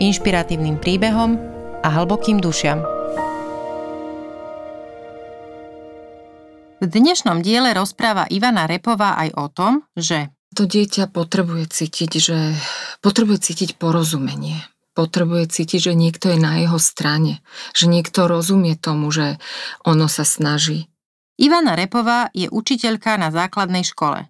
[0.00, 1.36] inšpiratívnym príbehom
[1.82, 2.80] a hlbokým dušiam.
[6.82, 12.38] V dnešnom diele rozpráva Ivana Repová aj o tom, že to dieťa potrebuje cítiť, že
[13.00, 14.60] potrebuje cítiť porozumenie.
[14.92, 17.40] Potrebuje cítiť, že niekto je na jeho strane,
[17.72, 19.40] že niekto rozumie tomu, že
[19.88, 20.92] ono sa snaží.
[21.40, 24.28] Ivana Repová je učiteľka na základnej škole.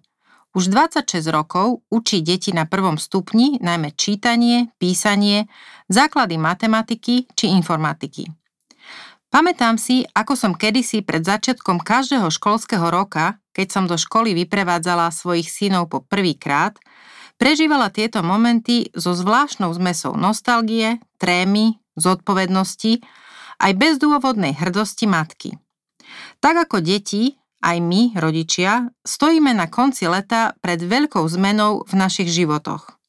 [0.53, 5.49] Už 26 rokov učí deti na prvom stupni najmä čítanie, písanie,
[5.89, 8.29] základy matematiky či informatiky.
[9.33, 15.09] Pamätám si, ako som kedysi pred začiatkom každého školského roka, keď som do školy vyprevádzala
[15.09, 16.77] svojich synov po prvýkrát,
[17.41, 23.01] prežívala tieto momenty so zvláštnou zmesou nostalgie, trémy, zodpovednosti,
[23.57, 25.57] aj bezdôvodnej hrdosti matky.
[26.37, 32.27] Tak ako deti, aj my, rodičia, stojíme na konci leta pred veľkou zmenou v našich
[32.27, 32.99] životoch.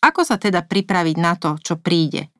[0.00, 2.32] Ako sa teda pripraviť na to, čo príde?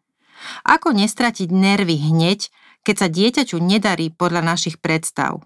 [0.64, 2.48] Ako nestratiť nervy hneď,
[2.86, 5.44] keď sa dieťaťu nedarí podľa našich predstav?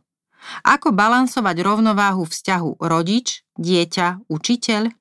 [0.62, 4.92] Ako balansovať rovnováhu vzťahu rodič, dieťa, učiteľ?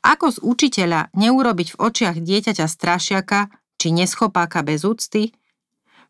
[0.00, 5.36] Ako z učiteľa neurobiť v očiach dieťaťa strašiaka či neschopáka bez úcty?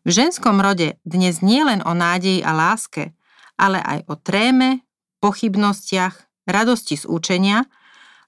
[0.07, 3.16] V ženskom rode dnes nie len o nádeji a láske,
[3.57, 4.85] ale aj o tréme,
[5.19, 7.65] pochybnostiach, radosti z učenia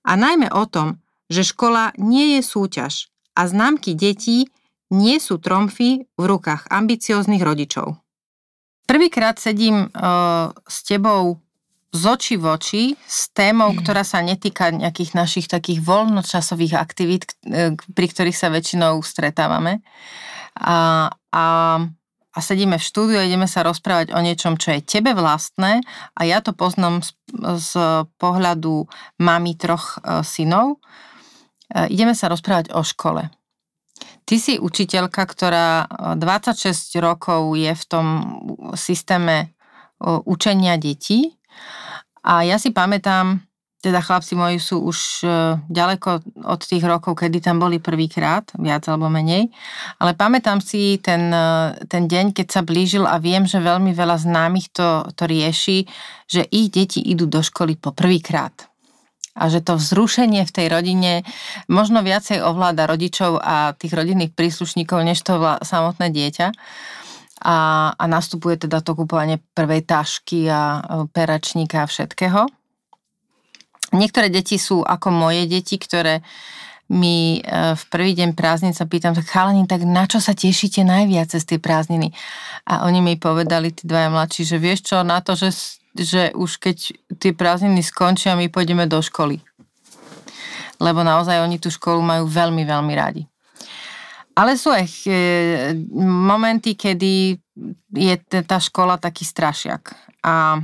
[0.04, 1.00] a najmä o tom,
[1.30, 4.50] že škola nie je súťaž a známky detí
[4.90, 8.02] nie sú tromfy v rukách ambicióznych rodičov.
[8.90, 11.38] Prvýkrát sedím uh, s tebou
[11.90, 13.82] z oči v oči s témou, mm.
[13.82, 19.82] ktorá sa netýka nejakých našich takých voľnočasových aktivít, e, pri ktorých sa väčšinou stretávame.
[20.54, 21.46] A, a,
[22.30, 25.82] a sedíme v štúdiu a ideme sa rozprávať o niečom, čo je tebe vlastné
[26.14, 27.18] a ja to poznám z,
[27.58, 27.72] z
[28.22, 28.86] pohľadu
[29.18, 30.78] mami troch uh, synov.
[31.74, 33.34] Uh, ideme sa rozprávať o škole.
[34.30, 38.08] Ty si učiteľka, ktorá 26 e, rokov je v tom
[38.78, 39.48] systéme e,
[40.06, 41.34] učenia detí
[42.22, 43.42] a ja si pamätám,
[43.80, 45.28] teda chlapci moji sú už e,
[45.72, 46.10] ďaleko
[46.44, 49.48] od tých rokov, kedy tam boli prvýkrát, viac alebo menej,
[50.04, 51.32] ale pamätám si ten,
[51.88, 55.88] ten deň, keď sa blížil a viem, že veľmi veľa známych to, to rieši,
[56.28, 58.70] že ich deti idú do školy po prvýkrát
[59.40, 61.24] a že to vzrušenie v tej rodine
[61.72, 66.52] možno viacej ovláda rodičov a tých rodinných príslušníkov, než to samotné dieťa.
[67.40, 67.58] A,
[67.96, 70.84] a nastupuje teda to kúpovanie prvej tašky a
[71.16, 72.59] peračníka a všetkého.
[73.96, 76.22] Niektoré deti sú ako moje deti, ktoré
[76.90, 77.42] mi e,
[77.78, 81.46] v prvý deň prázdnin sa pýtam, tak chalani, tak na čo sa tešíte najviac cez
[81.46, 82.10] tie prázdniny?
[82.66, 86.62] A oni mi povedali, tí dvaja mladší, že vieš čo, na to, že že už
[86.62, 86.78] keď
[87.18, 89.42] tie prázdniny skončia, my pôjdeme do školy.
[90.80, 93.24] Lebo naozaj oni tú školu majú veľmi, veľmi radi.
[94.38, 95.12] Ale sú aj e,
[96.00, 97.36] momenty, kedy
[97.92, 98.16] je
[98.48, 99.92] tá škola taký strašiak.
[100.24, 100.64] A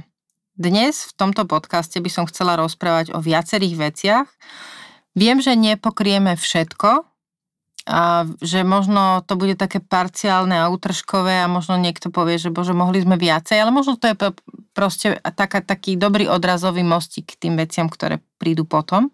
[0.55, 4.27] dnes v tomto podcaste by som chcela rozprávať o viacerých veciach.
[5.15, 7.07] Viem, že nepokrieme všetko,
[7.85, 12.73] a že možno to bude také parciálne a útržkové a možno niekto povie, že bože,
[12.73, 14.17] mohli sme viacej, ale možno to je
[14.73, 19.13] proste taká, taký dobrý odrazový mostík k tým veciam, ktoré prídu potom.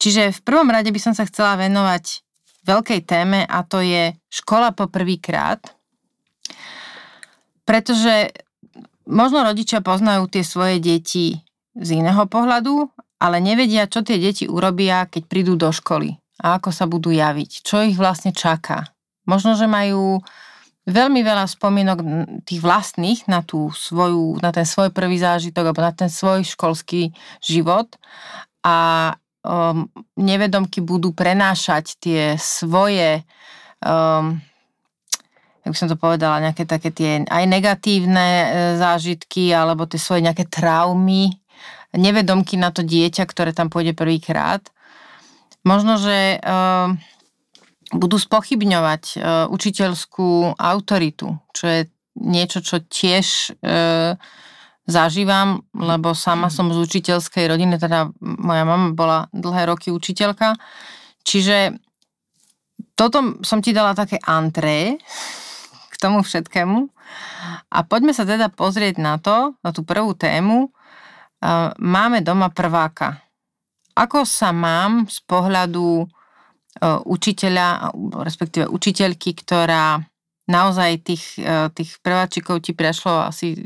[0.00, 2.24] Čiže v prvom rade by som sa chcela venovať
[2.64, 5.60] veľkej téme a to je škola po prvýkrát,
[7.68, 8.32] pretože
[9.08, 11.40] možno rodičia poznajú tie svoje deti
[11.74, 12.88] z iného pohľadu,
[13.18, 17.62] ale nevedia, čo tie deti urobia, keď prídu do školy a ako sa budú javiť,
[17.62, 18.90] čo ich vlastne čaká.
[19.24, 20.20] Možno, že majú
[20.84, 21.98] veľmi veľa spomienok
[22.44, 27.16] tých vlastných na, tú svoju, na ten svoj prvý zážitok alebo na ten svoj školský
[27.40, 27.96] život
[28.60, 29.88] a um,
[30.20, 33.24] nevedomky budú prenášať tie svoje
[33.80, 34.36] um,
[35.64, 38.46] jak by som to povedala, nejaké také tie aj negatívne e,
[38.76, 41.32] zážitky alebo tie svoje nejaké traumy,
[41.96, 44.60] nevedomky na to dieťa, ktoré tam pôjde prvýkrát.
[45.64, 46.92] Možno, že uh,
[47.94, 51.80] budú spochybňovať uh, učiteľskú autoritu, čo je
[52.18, 54.18] niečo, čo tiež uh,
[54.84, 60.58] zažívam, lebo sama som z učiteľskej rodiny, teda moja mama bola dlhé roky učiteľka,
[61.24, 61.80] čiže
[62.92, 65.00] toto som ti dala také antré
[66.04, 66.92] tomu všetkému.
[67.72, 70.68] A poďme sa teda pozrieť na to, na tú prvú tému.
[71.80, 73.24] Máme doma prváka.
[73.96, 76.04] Ako sa mám z pohľadu
[77.08, 80.04] učiteľa, respektíve učiteľky, ktorá
[80.44, 81.40] naozaj tých,
[81.72, 83.56] tých prváčikov ti prešlo asi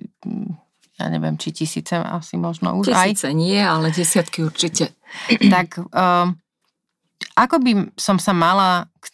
[0.99, 3.08] ja neviem, či tisíce asi možno už tisíce aj.
[3.14, 4.99] Tisíce nie, ale desiatky určite.
[5.31, 6.35] Tak um,
[7.38, 9.06] ako by som sa mala k,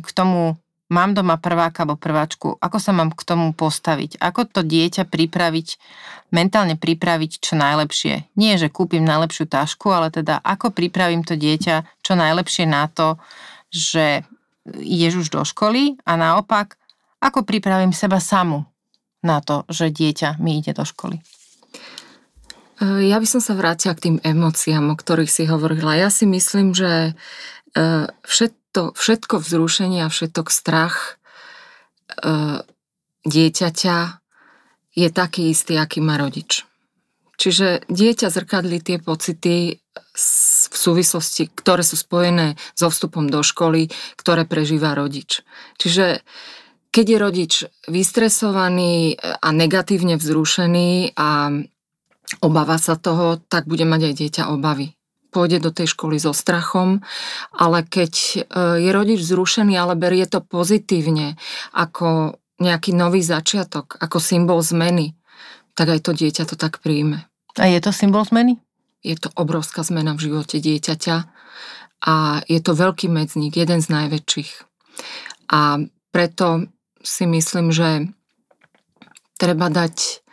[0.00, 0.56] k tomu,
[0.88, 4.22] mám doma prváka alebo prváčku, ako sa mám k tomu postaviť?
[4.22, 5.68] Ako to dieťa pripraviť,
[6.30, 8.30] mentálne pripraviť čo najlepšie?
[8.38, 13.18] Nie, že kúpim najlepšiu tašku, ale teda ako pripravím to dieťa čo najlepšie na to,
[13.70, 14.22] že
[14.74, 16.78] ideš už do školy a naopak,
[17.22, 18.66] ako pripravím seba samu
[19.22, 21.18] na to, že dieťa mi ide do školy?
[22.78, 25.98] E, ja by som sa vrátila k tým emóciám, o ktorých si hovorila.
[25.98, 27.12] Ja si myslím, že
[27.74, 28.06] e,
[28.76, 31.16] všetko, všetko vzrušenie a všetok strach
[32.12, 32.60] e,
[33.24, 33.96] dieťaťa
[34.92, 36.68] je taký istý, aký má rodič.
[37.36, 39.80] Čiže dieťa zrkadlí tie pocity
[40.16, 45.44] v súvislosti, ktoré sú spojené so vstupom do školy, ktoré prežíva rodič.
[45.80, 46.24] Čiže
[46.92, 47.52] keď je rodič
[47.88, 51.60] vystresovaný a negatívne vzrušený a
[52.40, 54.95] obáva sa toho, tak bude mať aj dieťa obavy.
[55.36, 57.04] Pôjde do tej školy so strachom,
[57.52, 58.36] ale keď e,
[58.80, 61.36] je rodič zrušený, ale berie to pozitívne,
[61.76, 65.12] ako nejaký nový začiatok, ako symbol zmeny,
[65.76, 67.28] tak aj to dieťa to tak príjme.
[67.60, 68.56] A je to symbol zmeny?
[69.04, 71.16] Je to obrovská zmena v živote dieťaťa
[72.00, 74.52] a je to veľký medzník, jeden z najväčších.
[75.52, 75.84] A
[76.16, 76.72] preto
[77.04, 78.08] si myslím, že
[79.36, 80.24] treba dať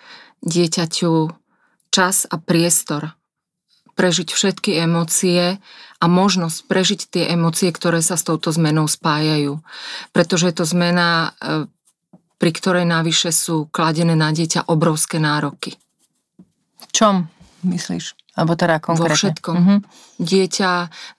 [0.48, 1.12] dieťaťu
[1.92, 3.20] čas a priestor
[3.94, 5.58] prežiť všetky emócie
[6.00, 9.62] a možnosť prežiť tie emócie, ktoré sa s touto zmenou spájajú.
[10.12, 11.70] Pretože je to zmena, e,
[12.38, 15.80] pri ktorej navyše sú kladené na dieťa obrovské nároky.
[16.92, 17.32] Čom
[17.64, 18.20] myslíš?
[18.34, 19.14] Alebo teda konkrétne?
[19.14, 19.56] Vo všetkom.
[19.56, 19.80] Uh-huh.
[20.18, 20.72] Dieťa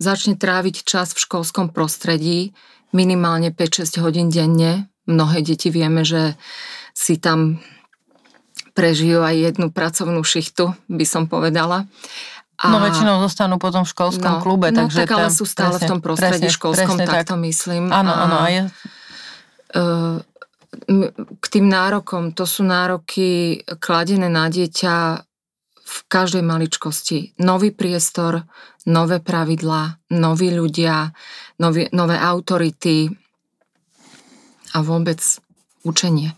[0.02, 2.52] začne tráviť čas v školskom prostredí
[2.90, 6.32] minimálne 5-6 hodín denne Mnohé deti vieme, že
[6.96, 7.60] si tam
[8.72, 11.84] prežijú aj jednu pracovnú šichtu, by som povedala.
[12.58, 12.70] A...
[12.70, 14.70] No väčšinou zostanú potom v školskom no, klube.
[14.70, 17.36] No takže tak ale sú stále presne, v tom prostredí presne, školskom, presne, tak to
[17.42, 17.82] myslím.
[17.90, 18.36] Áno, áno.
[18.38, 18.62] A je...
[21.38, 24.94] K tým nárokom, to sú nároky kladené na dieťa
[25.84, 27.38] v každej maličkosti.
[27.42, 28.46] Nový priestor,
[28.86, 31.10] nové pravidlá, noví ľudia,
[31.58, 33.10] nové, nové autority,
[34.74, 35.22] a vôbec
[35.86, 36.34] učenie.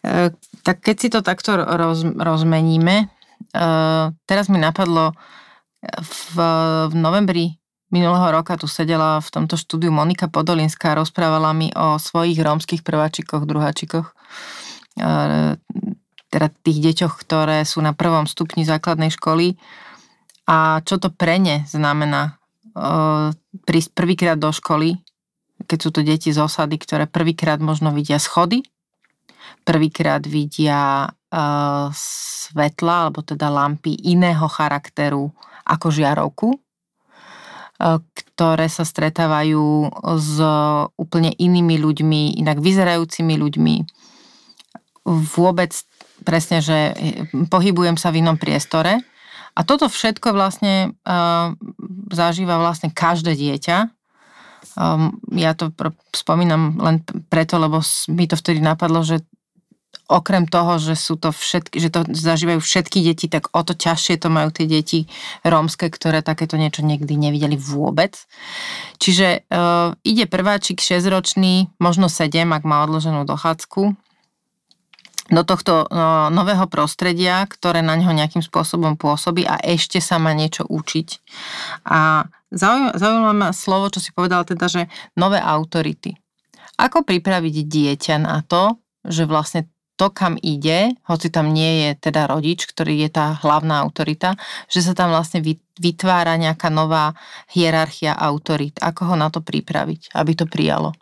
[0.00, 0.32] E,
[0.64, 3.12] tak keď si to takto roz, rozmeníme,
[3.54, 3.68] e,
[4.26, 5.16] teraz mi napadlo,
[5.80, 6.36] v,
[6.92, 7.56] v novembri
[7.88, 12.84] minulého roka tu sedela v tomto štúdiu Monika Podolinská a rozprávala mi o svojich rómskych
[12.84, 14.12] prváčikoch, druháčikoch,
[15.00, 15.56] e,
[16.30, 19.58] teda tých deťoch, ktoré sú na prvom stupni základnej školy.
[20.46, 22.38] A čo to pre ne znamená
[23.66, 25.02] prísť prvýkrát do školy
[25.66, 28.64] keď sú to deti z osady, ktoré prvýkrát možno vidia schody,
[29.62, 31.10] prvýkrát vidia
[31.94, 35.30] svetla, alebo teda lampy iného charakteru
[35.62, 40.36] ako žiarovku, uh, ktoré sa stretávajú s
[40.98, 43.76] úplne inými ľuďmi, inak vyzerajúcimi ľuďmi.
[45.06, 45.70] Vôbec
[46.26, 46.92] presne, že
[47.48, 49.00] pohybujem sa v inom priestore.
[49.54, 51.54] A toto všetko vlastne uh,
[52.10, 53.90] zažíva vlastne každé dieťa,
[54.76, 57.80] Um, ja to pr- spomínam len preto, lebo
[58.12, 59.24] mi to vtedy napadlo, že
[60.10, 64.18] okrem toho, že sú to všetky, že to zažívajú všetky deti, tak o to ťažšie
[64.18, 65.06] to majú tie deti
[65.46, 68.18] rómske, ktoré takéto niečo nikdy nevideli vôbec.
[68.98, 73.94] Čiže uh, ide prváčik 6-ročný, možno 7, ak má odloženú dochádzku,
[75.30, 80.34] do tohto uh, nového prostredia, ktoré na ňo nejakým spôsobom pôsobí a ešte sa má
[80.34, 81.08] niečo učiť.
[81.86, 84.82] A zaujímavé ma slovo, čo si povedal teda, že
[85.14, 86.18] nové autority.
[86.82, 88.74] Ako pripraviť dieťa na to,
[89.06, 93.84] že vlastne to, kam ide, hoci tam nie je teda rodič, ktorý je tá hlavná
[93.84, 94.32] autorita,
[94.72, 95.44] že sa tam vlastne
[95.76, 97.12] vytvára nejaká nová
[97.52, 98.80] hierarchia autorít.
[98.80, 100.96] Ako ho na to pripraviť, aby to prijalo?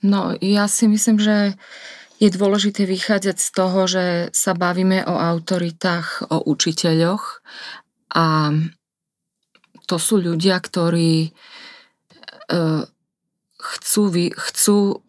[0.00, 1.60] No, ja si myslím, že
[2.16, 7.44] je dôležité vychádzať z toho, že sa bavíme o autoritách, o učiteľoch
[8.16, 8.48] a
[9.84, 11.30] to sú ľudia, ktorí e,
[13.60, 15.04] chcú, chcú,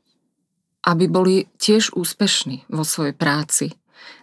[0.86, 3.74] aby boli tiež úspešní vo svojej práci.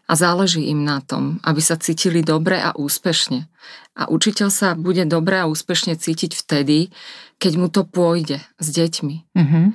[0.03, 3.49] a záleží im na tom, aby sa cítili dobre a úspešne.
[3.97, 6.91] A učiteľ sa bude dobre a úspešne cítiť vtedy,
[7.39, 9.17] keď mu to pôjde s deťmi.
[9.33, 9.67] Mm-hmm.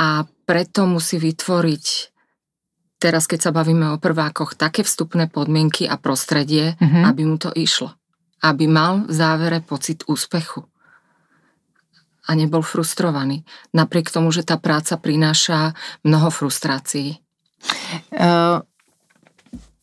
[0.00, 1.86] A preto musí vytvoriť,
[3.02, 7.00] teraz keď sa bavíme o prvákoch, také vstupné podmienky a prostredie, Mhm.
[7.04, 7.92] aby mu to išlo.
[8.40, 10.69] Aby mal v závere pocit úspechu.
[12.28, 13.44] A nebol frustrovaný.
[13.72, 15.72] Napriek tomu, že tá práca prináša
[16.04, 17.20] mnoho frustrácií.
[18.12, 18.64] Uh,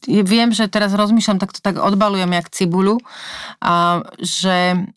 [0.08, 2.98] viem, že teraz rozmýšľam, tak to tak odbalujem jak cibuľu,
[3.62, 4.88] a že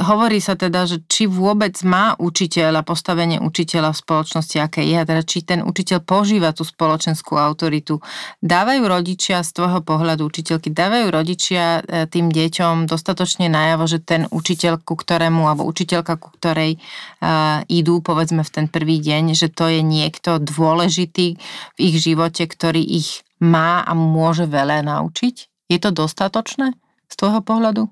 [0.00, 5.00] hovorí sa teda, že či vôbec má učiteľ a postavenie učiteľa v spoločnosti, aké je,
[5.02, 8.00] teda či ten učiteľ požíva tú spoločenskú autoritu.
[8.40, 14.24] Dávajú rodičia z tvojho pohľadu učiteľky, dávajú rodičia e, tým deťom dostatočne najavo, že ten
[14.32, 19.48] učiteľ, ku ktorému, alebo učiteľka, ku ktorej uh, idú, povedzme v ten prvý deň, že
[19.50, 21.36] to je niekto dôležitý
[21.76, 25.66] v ich živote, ktorý ich má a môže veľa naučiť?
[25.68, 26.76] Je to dostatočné
[27.10, 27.90] z tvojho pohľadu?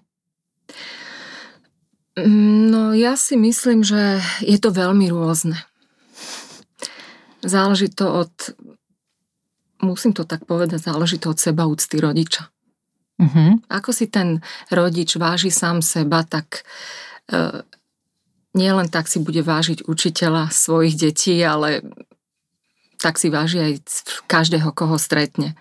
[2.19, 5.55] No ja si myslím, že je to veľmi rôzne.
[7.41, 8.35] Záleží to od,
[9.81, 12.51] musím to tak povedať, záleží to od seba úcty rodiča.
[13.21, 13.61] Uh-huh.
[13.69, 14.41] Ako si ten
[14.73, 16.65] rodič váži sám seba, tak
[17.29, 17.65] e,
[18.57, 21.85] nielen tak si bude vážiť učiteľa svojich detí, ale
[23.01, 23.73] tak si váži aj
[24.29, 25.57] každého, koho stretne.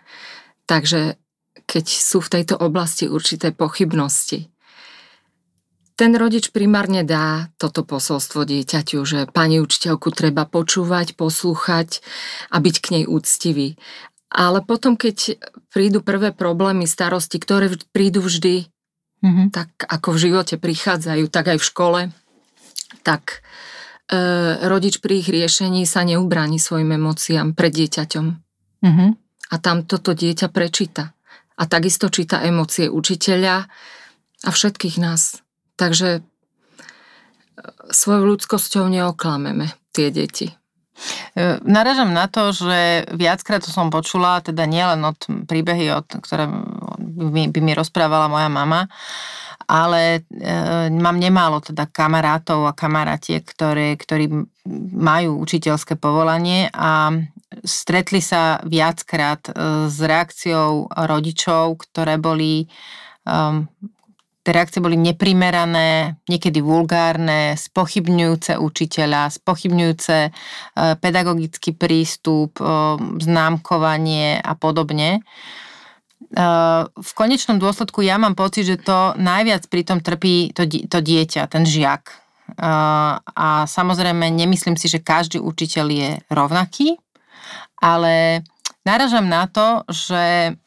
[0.68, 1.16] Takže
[1.70, 4.52] keď sú v tejto oblasti určité pochybnosti,
[6.00, 12.00] ten rodič primárne dá toto posolstvo dieťaťu, že pani učiteľku treba počúvať, poslúchať
[12.48, 13.76] a byť k nej úctivý.
[14.32, 15.36] Ale potom, keď
[15.76, 18.72] prídu prvé problémy, starosti, ktoré prídu vždy,
[19.20, 19.52] Uh-huh.
[19.52, 22.02] tak ako v živote prichádzajú, tak aj v škole,
[23.04, 23.44] tak
[24.08, 24.16] e,
[24.64, 28.26] rodič pri ich riešení sa neubráni svojim emóciám pred dieťaťom.
[28.80, 29.12] Uh-huh.
[29.52, 31.12] A tam toto dieťa prečíta.
[31.60, 33.68] A takisto číta emócie učiteľa
[34.40, 35.44] a všetkých nás.
[35.80, 36.22] Takže e,
[37.96, 40.52] svojou ľudskosťou neoklameme tie deti.
[40.52, 46.52] E, Naražam na to, že viackrát to som počula, teda nielen od príbehy, od, ktoré
[47.00, 48.92] by, by mi rozprávala moja mama,
[49.70, 54.28] ale e, mám nemálo teda kamarátov a kamarátiek, ktoré, ktorí
[54.98, 57.14] majú učiteľské povolanie a
[57.62, 59.52] stretli sa viackrát e,
[59.88, 62.68] s reakciou rodičov, ktoré boli
[64.44, 70.30] tie reakcie boli neprimerané, niekedy vulgárne, spochybňujúce učiteľa, spochybňujúce e,
[70.98, 72.66] pedagogický prístup, e,
[73.20, 75.20] známkovanie a podobne.
[75.20, 75.22] E,
[76.88, 81.52] v konečnom dôsledku ja mám pocit, že to najviac pri tom trpí to, to dieťa,
[81.52, 82.10] ten žiak.
[82.58, 86.98] A samozrejme nemyslím si, že každý učiteľ je rovnaký,
[87.78, 88.42] ale
[88.82, 90.58] naražam na to, že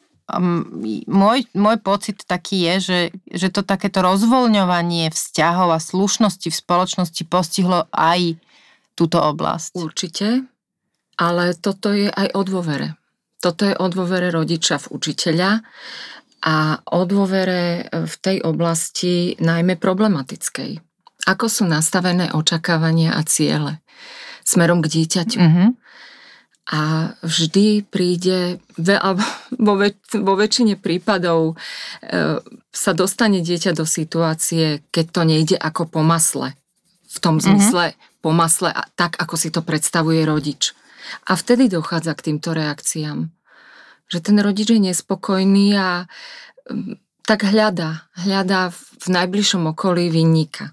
[1.07, 7.21] môj, môj pocit taký je, že, že to takéto rozvoľňovanie vzťahov a slušnosti v spoločnosti
[7.27, 8.39] postihlo aj
[8.95, 9.75] túto oblasť.
[9.75, 10.47] Určite,
[11.19, 12.95] ale toto je aj o dôvere.
[13.43, 15.59] Toto je o dôvere rodiča v učiteľa
[16.43, 16.55] a
[16.95, 20.79] o dôvere v tej oblasti najmä problematickej.
[21.27, 23.83] Ako sú nastavené očakávania a ciele
[24.43, 25.39] smerom k dieťaťu.
[25.39, 25.69] Mm-hmm.
[26.63, 28.63] A vždy príde,
[29.59, 31.59] vo, väč, vo väčšine prípadov
[31.99, 32.39] e,
[32.71, 36.55] sa dostane dieťa do situácie, keď to nejde ako po masle.
[37.11, 38.23] V tom zmysle mm-hmm.
[38.23, 40.71] po masle, tak ako si to predstavuje rodič.
[41.27, 43.27] A vtedy dochádza k týmto reakciám.
[44.07, 46.07] Že ten rodič je nespokojný a
[47.27, 48.71] tak hľadá, hľadá
[49.03, 50.71] v najbližšom okolí vinníka.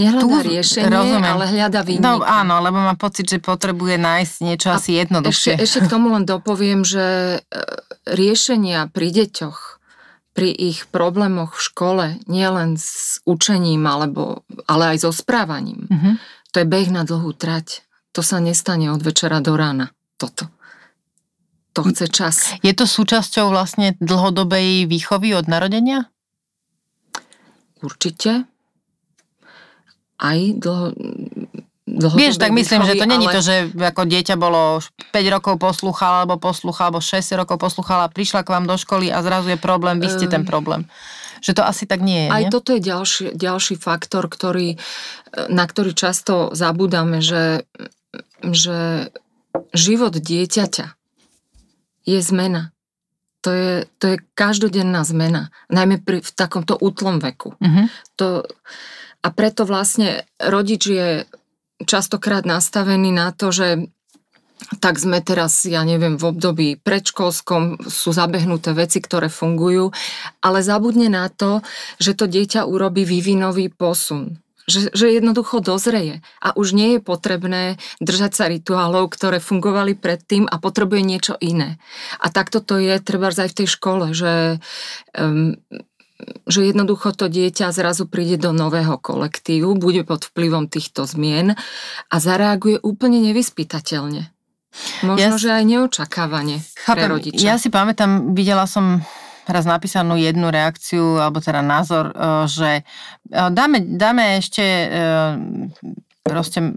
[0.00, 1.28] Nehľadá riešenie, rozumiem.
[1.28, 2.04] ale hľadá vinníka.
[2.08, 5.60] No áno, lebo mám pocit, že potrebuje nájsť niečo a asi jednoduchšie.
[5.60, 7.38] Ešte, ešte k tomu len dopoviem, že
[8.08, 9.58] riešenia pri deťoch,
[10.32, 16.14] pri ich problémoch v škole, nielen s učením, alebo, ale aj so správaním, mm-hmm.
[16.50, 17.84] to je beh na dlhú trať.
[18.18, 19.94] To sa nestane od večera do rána.
[20.18, 20.50] Toto.
[21.78, 22.36] To chce čas.
[22.66, 26.10] Je to súčasťou vlastne dlhodobej výchovy od narodenia?
[27.78, 28.49] Určite
[30.20, 30.86] aj dlho,
[31.88, 33.34] dlho Vieš, tak myslím, výchovy, že to není ale...
[33.34, 38.44] to, že ako dieťa bolo 5 rokov poslúchala, alebo poslúchala, alebo 6 rokov poslúchala, prišla
[38.44, 40.84] k vám do školy a zrazu je problém, vy ste ten problém.
[41.40, 42.52] Že to asi tak nie je, Aj nie?
[42.52, 44.76] toto je ďalší, ďalší faktor, ktorý,
[45.48, 47.64] na ktorý často zabúdame, že,
[48.44, 49.08] že
[49.72, 50.86] život dieťaťa
[52.04, 52.76] je zmena.
[53.40, 57.56] To je, to je každodenná zmena, najmä pri, v takomto útlom veku.
[57.56, 57.88] Uh-huh.
[58.20, 58.44] To,
[59.20, 61.08] a preto vlastne rodič je
[61.84, 63.88] častokrát nastavený na to, že
[64.78, 69.90] tak sme teraz, ja neviem, v období predškolskom, sú zabehnuté veci, ktoré fungujú,
[70.44, 71.64] ale zabudne na to,
[71.96, 74.38] že to dieťa urobí vývinový posun.
[74.70, 80.46] Že, že jednoducho dozreje a už nie je potrebné držať sa rituálov, ktoré fungovali predtým
[80.46, 81.82] a potrebuje niečo iné.
[82.22, 84.62] A takto to je treba aj v tej škole, že
[85.18, 85.58] um,
[86.48, 91.54] že jednoducho to dieťa zrazu príde do nového kolektívu, bude pod vplyvom týchto zmien
[92.08, 94.30] a zareaguje úplne nevyspytateľne.
[95.02, 97.42] Možno, ja, že aj neočakávanie chápem, pre rodiča.
[97.42, 99.02] Ja si pamätám, videla som
[99.50, 102.14] raz napísanú jednu reakciu, alebo teda názor, e,
[102.46, 102.82] že e,
[103.30, 104.86] dáme, dáme ešte e,
[106.22, 106.70] proste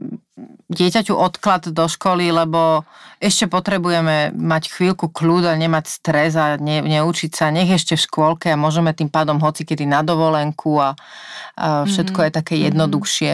[0.73, 2.89] dieťaťu odklad do školy, lebo
[3.21, 8.05] ešte potrebujeme mať chvíľku kľud a nemať stres a ne, neučiť sa, nech ešte v
[8.09, 10.97] škôlke a môžeme tým pádom hocikedy na dovolenku a,
[11.53, 12.33] a všetko mm-hmm.
[12.33, 12.63] je také mhm.
[12.73, 13.33] jednoduchšie.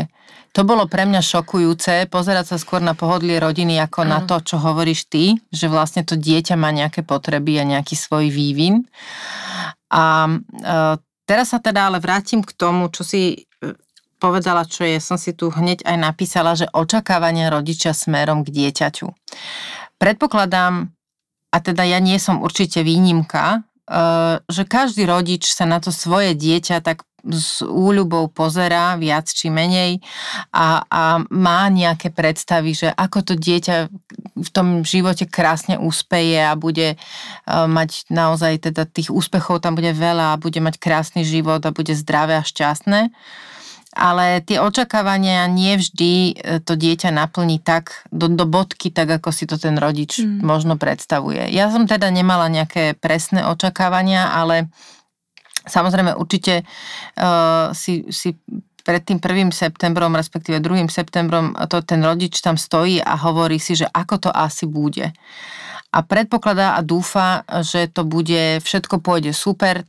[0.57, 4.09] To bolo pre mňa šokujúce, pozerať sa skôr na pohodlie rodiny ako mm.
[4.09, 8.33] na to, čo hovoríš ty, že vlastne to dieťa má nejaké potreby a nejaký svoj
[8.33, 8.89] vývin.
[9.93, 10.37] A e,
[11.29, 13.45] teraz sa teda ale vrátim k tomu, čo si
[14.19, 19.07] povedala, čo je, som si tu hneď aj napísala, že očakávania rodiča smerom k dieťaťu.
[19.95, 20.91] Predpokladám,
[21.49, 23.59] a teda ja nie som určite výnimka, e,
[24.45, 29.99] že každý rodič sa na to svoje dieťa tak s úľubou pozerá viac či menej
[30.55, 33.91] a, a má nejaké predstavy, že ako to dieťa
[34.39, 39.91] v tom živote krásne úspeje a bude uh, mať naozaj teda tých úspechov tam bude
[39.91, 43.11] veľa a bude mať krásny život a bude zdravé a šťastné.
[43.89, 49.33] Ale tie očakávania nie vždy e, to dieťa naplní tak do, do bodky, tak ako
[49.33, 50.45] si to ten rodič mm.
[50.45, 51.49] možno predstavuje.
[51.49, 54.69] Ja som teda nemala nejaké presné očakávania, ale
[55.69, 58.33] Samozrejme, určite uh, si, si
[58.81, 59.53] pred tým 1.
[59.53, 60.89] septembrom, respektíve 2.
[60.89, 65.13] septembrom, to ten rodič tam stojí a hovorí si, že ako to asi bude.
[65.89, 69.85] A predpokladá a dúfa, že to bude, všetko pôjde super.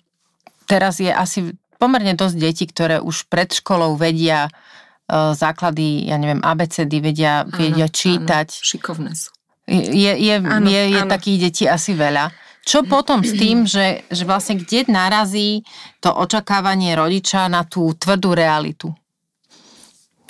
[0.68, 6.44] Teraz je asi pomerne dosť detí, ktoré už pred školou vedia uh, základy, ja neviem,
[6.44, 8.48] ABCD, vedia, áno, vedia čítať.
[8.52, 9.32] Áno, šikovné sú.
[9.70, 11.08] Je, je, áno, je, je áno.
[11.08, 12.28] takých detí asi veľa.
[12.68, 15.64] Čo potom s tým, že, že vlastne kde narazí
[16.04, 18.92] to očakávanie rodiča na tú tvrdú realitu?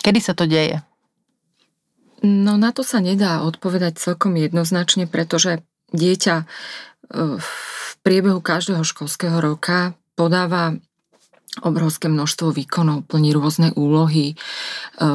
[0.01, 0.81] Kedy sa to deje?
[2.21, 5.65] No na to sa nedá odpovedať celkom jednoznačne, pretože
[5.97, 6.45] dieťa e,
[7.41, 7.51] v
[8.05, 10.77] priebehu každého školského roka podáva
[11.59, 14.35] obrovské množstvo výkonov, plní rôzne úlohy, e,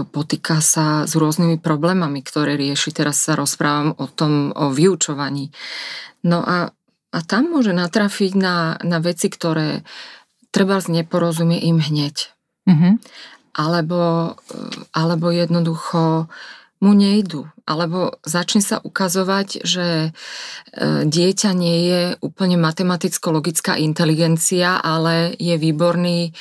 [0.04, 2.92] potýka sa s rôznymi problémami, ktoré rieši.
[2.92, 5.56] Teraz sa rozprávam o tom, o vyučovaní.
[6.28, 6.76] No a
[7.16, 9.88] a tam môže natrafiť na, na veci, ktoré
[10.52, 12.36] treba neporozumie im hneď.
[12.68, 12.94] Mm-hmm.
[13.56, 14.36] Alebo,
[14.92, 16.28] alebo jednoducho
[16.84, 17.48] mu nejdu.
[17.66, 20.10] Alebo začne sa ukazovať, že e,
[21.08, 26.32] dieťa nie je úplne matematicko-logická inteligencia, ale je výborný e,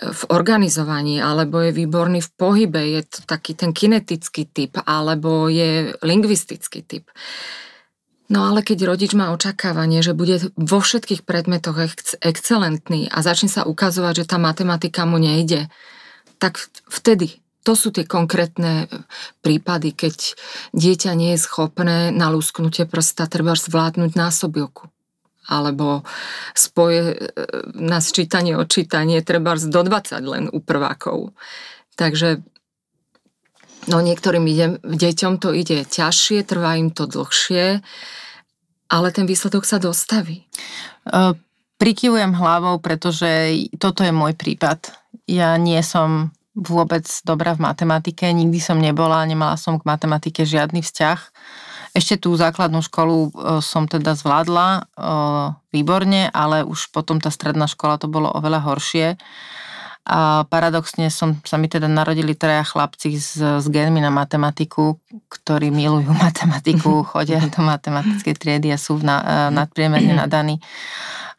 [0.00, 5.92] v organizovaní, alebo je výborný v pohybe, je to taký ten kinetický typ, alebo je
[6.00, 7.12] lingvistický typ.
[8.32, 13.52] No ale keď rodič má očakávanie, že bude vo všetkých predmetoch ex- excelentný a začne
[13.52, 15.68] sa ukazovať, že tá matematika mu nejde,
[16.40, 16.56] tak
[16.88, 18.86] vtedy to sú tie konkrétne
[19.40, 20.36] prípady, keď
[20.76, 24.92] dieťa nie je schopné na lúsknutie prsta treba zvládnuť násobilku
[25.44, 26.08] alebo
[26.56, 27.16] spoje e,
[27.76, 31.36] na sčítanie, odčítanie treba do 20 len u prvákov.
[32.00, 32.40] Takže
[33.84, 37.84] No niektorým ide, deťom to ide ťažšie, trvá im to dlhšie,
[38.88, 40.48] ale ten výsledok sa dostaví.
[41.04, 41.36] Uh,
[41.76, 43.28] prikyvujem hlavou, pretože
[43.76, 44.88] toto je môj prípad.
[45.28, 50.80] Ja nie som vôbec dobrá v matematike, nikdy som nebola, nemala som k matematike žiadny
[50.86, 51.20] vzťah.
[51.94, 53.30] Ešte tú základnú školu e,
[53.62, 54.80] som teda zvládla e,
[55.70, 59.06] výborne, ale už potom tá stredná škola to bolo oveľa horšie.
[60.04, 64.98] A paradoxne som, sa mi teda narodili traja chlapci s, s genmi na matematiku,
[65.30, 70.58] ktorí milujú matematiku, chodia do matematickej triedy a sú na, e, nadpriemerne nadaní.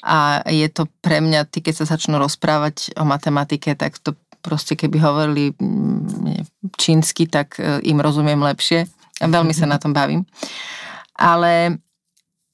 [0.06, 4.14] A je to pre mňa, keď sa začnú rozprávať o matematike, tak to
[4.46, 8.86] proste keby hovorili mm, čínsky, tak e, im rozumiem lepšie.
[9.18, 10.30] Veľmi sa na tom bavím.
[11.18, 11.82] Ale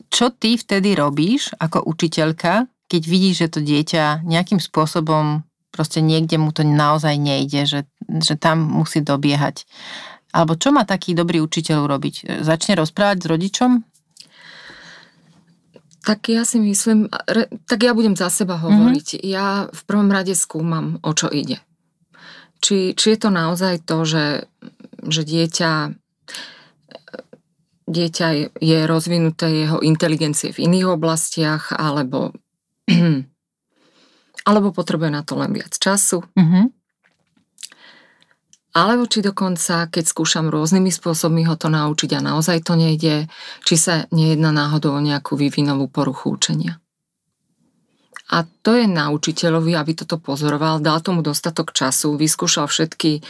[0.08, 6.36] čo ty vtedy robíš ako učiteľka, keď vidíš, že to dieťa nejakým spôsobom proste niekde
[6.36, 7.88] mu to naozaj nejde, že,
[8.20, 9.64] že tam musí dobiehať.
[10.36, 12.44] Alebo čo má taký dobrý učiteľ urobiť?
[12.44, 13.72] Začne rozprávať s rodičom?
[16.02, 17.08] Tak ja si myslím,
[17.70, 19.08] tak ja budem za seba hovoriť.
[19.16, 19.28] Mm-hmm.
[19.28, 21.64] Ja v prvom rade skúmam, o čo ide.
[22.62, 24.26] Či, či je to naozaj to, že,
[25.10, 25.98] že dieťa
[27.92, 28.28] dieťa
[28.64, 32.32] je rozvinuté jeho inteligencie v iných oblastiach, alebo,
[34.50, 36.24] alebo potrebuje na to len viac času.
[36.40, 36.66] Mm-hmm.
[38.72, 43.28] Alebo či dokonca, keď skúšam rôznymi spôsobmi ho to naučiť a naozaj to nejde,
[43.68, 46.80] či sa nejedná náhodou o nejakú vývinovú poruchu učenia.
[48.32, 53.22] A to je na učiteľovi, aby toto pozoroval, dal tomu dostatok času, vyskúšal všetky, e,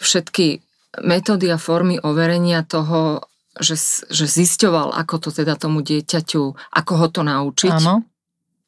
[0.00, 0.64] všetky
[1.04, 3.28] metódy a formy overenia toho,
[3.60, 3.76] že,
[4.08, 6.42] že zisťoval, ako to teda tomu dieťaťu,
[6.74, 8.02] ako ho to naučiť Áno.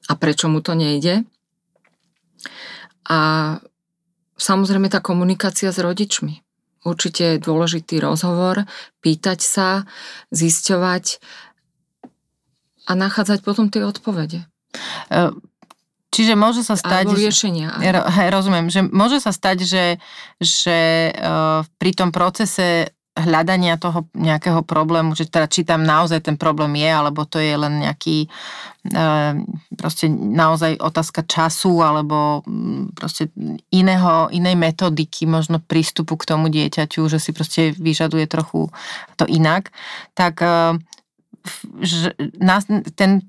[0.06, 1.24] a prečo mu to nejde.
[3.08, 3.18] A
[4.36, 6.42] samozrejme tá komunikácia s rodičmi.
[6.86, 8.62] Určite je dôležitý rozhovor,
[9.02, 9.68] pýtať sa,
[10.30, 11.18] zisťovať
[12.86, 14.46] a nachádzať potom tie odpovede.
[15.10, 15.34] E,
[16.16, 17.12] čiže môže sa stať...
[17.12, 17.76] Alebo riešenia.
[17.76, 19.84] Že, hej, rozumiem, že môže sa stať, že,
[20.40, 26.36] že uh, pri tom procese hľadania toho nejakého problému, že teda či tam naozaj ten
[26.36, 28.28] problém je, alebo to je len nejaký
[28.92, 29.40] uh,
[29.80, 33.32] proste naozaj otázka času, alebo mm, proste
[33.72, 38.68] iného, inej metodiky, možno prístupu k tomu dieťaťu, že si proste vyžaduje trochu
[39.16, 39.72] to inak,
[40.12, 40.76] tak uh,
[41.80, 42.68] že nás,
[43.00, 43.24] ten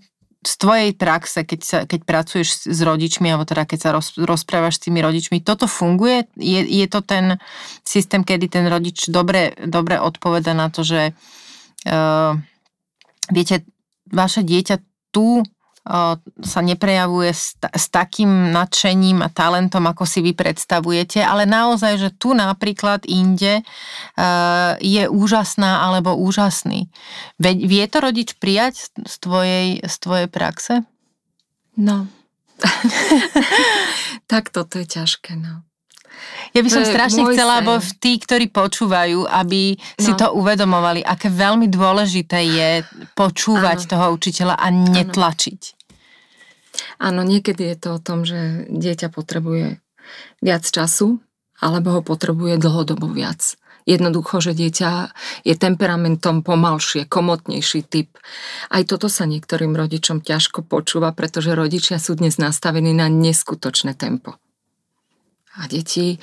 [0.48, 4.80] z tvojej praxe, keď, sa, keď pracuješ s rodičmi, alebo teda keď sa roz, rozprávaš
[4.80, 6.24] s tými rodičmi, toto funguje?
[6.40, 7.36] Je, je to ten
[7.84, 12.40] systém, kedy ten rodič dobre, dobre odpoveda na to, že uh,
[13.28, 13.68] viete,
[14.08, 14.80] vaše dieťa
[15.12, 15.44] tu
[16.44, 22.10] sa neprejavuje s, s takým nadšením a talentom, ako si vy predstavujete, ale naozaj, že
[22.12, 23.64] tu napríklad inde
[24.84, 26.92] je úžasná alebo úžasný.
[27.40, 30.84] Vie to rodič prijať z tvojej, z tvojej praxe?
[31.80, 32.12] No.
[34.32, 35.64] tak toto je ťažké, no.
[36.58, 40.02] Ja by som strašne chcela, aby tí, ktorí počúvajú, aby no.
[40.02, 42.70] si to uvedomovali, aké veľmi dôležité je
[43.14, 43.90] počúvať ano.
[43.94, 45.77] toho učiteľa a netlačiť.
[46.98, 49.82] Áno, niekedy je to o tom, že dieťa potrebuje
[50.42, 51.20] viac času,
[51.58, 53.58] alebo ho potrebuje dlhodobo viac.
[53.88, 55.16] Jednoducho, že dieťa
[55.48, 58.20] je temperamentom pomalšie, komotnejší typ.
[58.68, 64.36] Aj toto sa niektorým rodičom ťažko počúva, pretože rodičia sú dnes nastavení na neskutočné tempo.
[65.58, 66.20] A deti,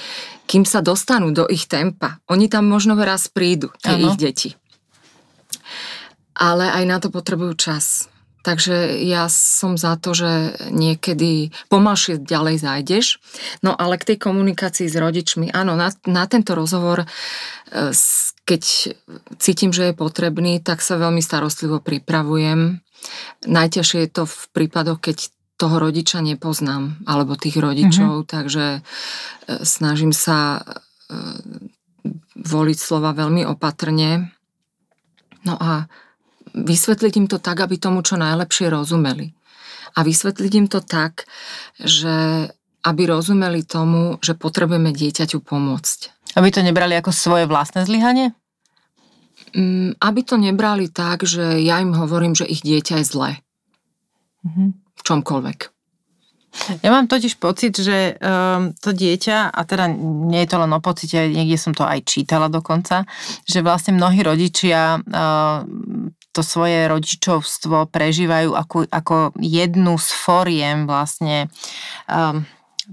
[0.47, 4.13] kým sa dostanú do ich tempa, oni tam možno raz prídu, tie ano.
[4.13, 4.55] ich deti.
[6.37, 8.13] Ale aj na to potrebujú čas.
[8.45, 13.07] Takže ja som za to, že niekedy pomalšie ďalej zájdeš.
[13.65, 17.07] No ale k tej komunikácii s rodičmi, áno, na, na tento rozhovor, e,
[18.45, 18.63] keď
[19.41, 22.85] cítim, že je potrebný, tak sa veľmi starostlivo pripravujem.
[23.49, 28.31] Najťažšie je to v prípadoch, keď toho rodiča nepoznám, alebo tých rodičov, mm-hmm.
[28.31, 28.81] takže e,
[29.65, 30.63] snažím sa e,
[32.37, 34.29] voliť slova veľmi opatrne.
[35.49, 35.89] No a
[36.55, 39.35] vysvetliť im to tak, aby tomu čo najlepšie rozumeli.
[39.95, 41.27] A vysvetliť im to tak,
[41.79, 42.49] že
[42.85, 45.99] aby rozumeli tomu, že potrebujeme dieťaťu pomôcť.
[46.37, 48.37] Aby to nebrali ako svoje vlastné zlyhanie?
[49.55, 53.31] Mm, aby to nebrali tak, že ja im hovorím, že ich dieťa je zlé.
[54.45, 54.69] Mm-hmm.
[54.75, 55.59] V čomkoľvek.
[56.87, 59.91] Ja mám totiž pocit, že um, to dieťa, a teda
[60.31, 63.03] nie je to len o pocite, niekde som to aj čítala dokonca,
[63.43, 65.67] že vlastne mnohí rodičia uh,
[66.35, 71.47] to svoje rodičovstvo prežívajú ako, ako jednu z foriem vlastne
[72.11, 72.43] um,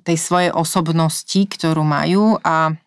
[0.06, 2.77] tej svojej osobnosti, ktorú majú a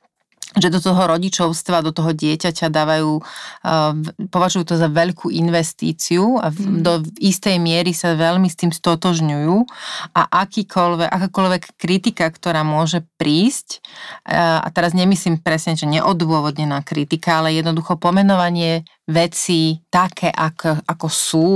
[0.54, 3.92] že do toho rodičovstva, do toho dieťaťa dávajú, uh,
[4.30, 6.78] považujú to za veľkú investíciu a v, mm.
[6.78, 9.56] do istej miery sa veľmi s tým stotožňujú
[10.14, 13.82] a akýkoľvek, akákoľvek kritika, ktorá môže prísť,
[14.30, 21.08] uh, a teraz nemyslím presne, že neodôvodnená kritika, ale jednoducho pomenovanie vecí také, ako, ako
[21.08, 21.48] sú,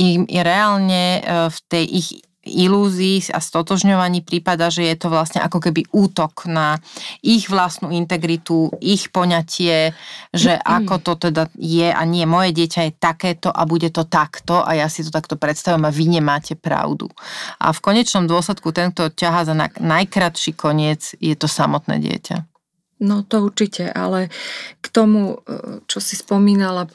[0.00, 2.08] im reálne uh, v tej ich
[2.44, 6.76] ilúzií a stotožňovaní prípada, že je to vlastne ako keby útok na
[7.24, 9.96] ich vlastnú integritu, ich poňatie,
[10.30, 14.60] že ako to teda je a nie, moje dieťa je takéto a bude to takto
[14.60, 17.08] a ja si to takto predstavím a vy nemáte pravdu.
[17.58, 22.53] A v konečnom dôsledku ten, kto ťahá za najkratší koniec, je to samotné dieťa.
[23.04, 24.32] No to určite, ale
[24.80, 25.44] k tomu,
[25.84, 26.88] čo si spomínala,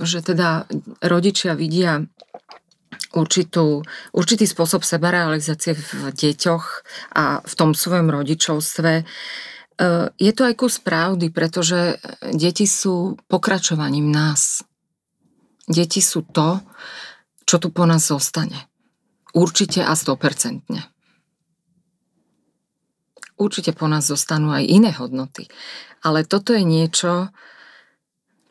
[0.00, 0.64] že teda
[1.04, 2.08] rodičia vidia
[3.12, 3.82] určitú,
[4.14, 6.64] určitý spôsob sebarealizácie v deťoch
[7.14, 8.92] a v tom svojom rodičovstve.
[9.00, 9.04] E,
[10.14, 11.98] je to aj kus pravdy, pretože
[12.30, 14.62] deti sú pokračovaním nás.
[15.66, 16.62] Deti sú to,
[17.46, 18.70] čo tu po nás zostane.
[19.34, 20.99] Určite a 100%.
[23.40, 25.48] Určite po nás zostanú aj iné hodnoty.
[26.04, 27.32] Ale toto je niečo,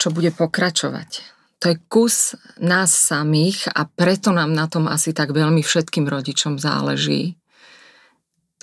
[0.01, 1.21] čo bude pokračovať.
[1.59, 6.57] To je kus nás samých a preto nám na tom asi tak veľmi všetkým rodičom
[6.57, 7.37] záleží.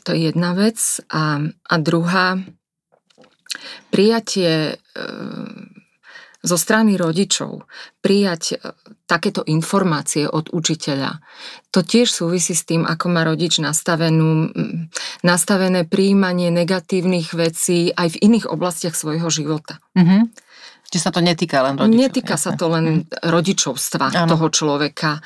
[0.02, 0.80] To je jedna vec.
[1.12, 2.40] A, a druhá,
[3.92, 4.74] prijatie e,
[6.46, 7.66] zo strany rodičov
[7.98, 8.56] prijať e,
[9.10, 11.18] takéto informácie od učiteľa.
[11.74, 14.54] To tiež súvisí s tým, ako má rodič nastavenú,
[15.26, 19.82] nastavené príjmanie negatívnych vecí aj v iných oblastiach svojho života.
[19.98, 20.22] Mm-hmm.
[20.86, 21.98] Čiže sa to netýka len rodičov.
[21.98, 22.46] Netýka jasne.
[22.46, 23.26] sa to len mm.
[23.26, 24.30] rodičovstva ano.
[24.30, 25.18] toho človeka.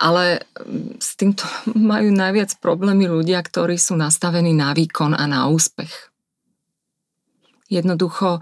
[0.00, 0.42] Ale
[0.96, 1.44] s týmto
[1.76, 5.92] majú najviac problémy ľudia, ktorí sú nastavení na výkon a na úspech.
[7.68, 8.40] Jednoducho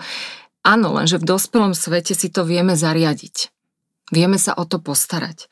[0.62, 3.51] Áno, lenže v dospelom svete si to vieme zariadiť.
[4.14, 5.51] Vieme sa o to postarať.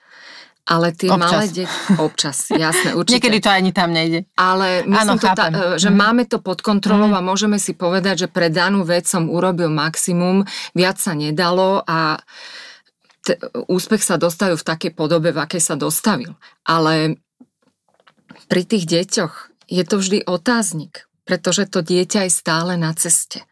[0.70, 1.18] Ale tie občas.
[1.18, 1.78] malé deti...
[1.98, 3.18] Občas, jasné, určite.
[3.18, 4.22] Niekedy to ani tam nejde.
[4.38, 5.96] Ale myslím, Áno, to ta, že mm.
[5.98, 7.16] máme to pod kontrolou mm.
[7.18, 10.46] a môžeme si povedať, že pre danú vec som urobil maximum,
[10.78, 12.22] viac sa nedalo a
[13.26, 16.38] t- úspech sa dostavil v takej podobe, v akej sa dostavil.
[16.62, 17.18] Ale
[18.46, 23.42] pri tých deťoch je to vždy otáznik, pretože to dieťa je stále na ceste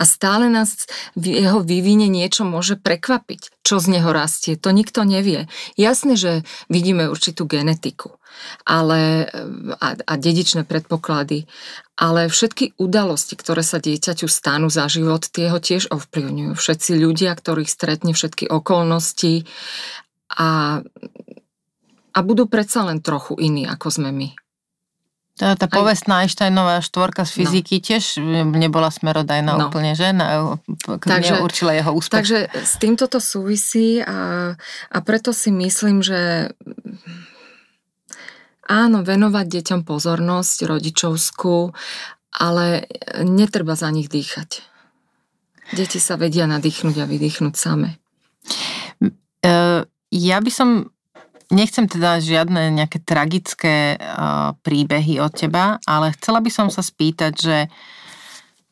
[0.00, 4.56] a stále nás v jeho vývine niečo môže prekvapiť, čo z neho rastie.
[4.56, 5.52] To nikto nevie.
[5.76, 6.32] Jasné, že
[6.72, 8.16] vidíme určitú genetiku
[8.64, 9.28] ale,
[9.76, 11.44] a, a dedičné predpoklady,
[12.00, 16.56] ale všetky udalosti, ktoré sa dieťaťu stanú za život, tie ho tiež ovplyvňujú.
[16.56, 19.44] Všetci ľudia, ktorých stretne, všetky okolnosti
[20.32, 20.80] a,
[22.14, 24.39] a budú predsa len trochu iní, ako sme my.
[25.40, 27.36] Tá, tá povestná Einsteinová štvorka z no.
[27.40, 27.84] fyziky no.
[27.88, 28.04] tiež
[28.44, 29.72] nebola smerodajná no.
[29.72, 30.12] úplne, že?
[30.12, 32.20] Na, takže, určila jeho úspech.
[32.20, 34.52] Takže s týmto to súvisí a,
[34.92, 36.52] a preto si myslím, že
[38.68, 41.72] áno, venovať deťom pozornosť rodičovskú,
[42.36, 42.84] ale
[43.24, 44.60] netreba za nich dýchať.
[45.72, 47.96] Deti sa vedia nadýchnuť a vydýchnuť same.
[50.12, 50.92] Ja by som
[51.50, 57.32] Nechcem teda žiadne nejaké tragické uh, príbehy od teba, ale chcela by som sa spýtať,
[57.34, 57.56] že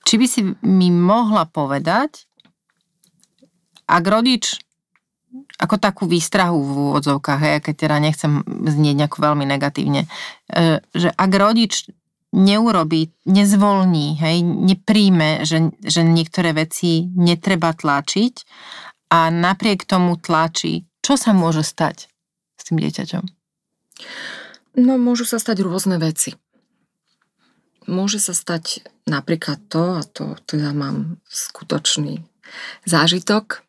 [0.07, 2.25] či by si mi mohla povedať,
[3.89, 4.63] ak rodič
[5.59, 11.11] ako takú výstrahu v úvodzovkách, hej, keď teda nechcem znieť nejako veľmi negatívne, e, že
[11.13, 11.91] ak rodič
[12.33, 18.35] neurobí, nezvolní, hej, nepríjme, že, že niektoré veci netreba tlačiť
[19.13, 22.09] a napriek tomu tlačí, čo sa môže stať?
[22.69, 23.25] Tým dieťaťom?
[24.79, 26.39] No, môžu sa stať rôzne veci.
[27.89, 32.21] Môže sa stať napríklad to, a to teda mám skutočný
[32.85, 33.65] zážitok,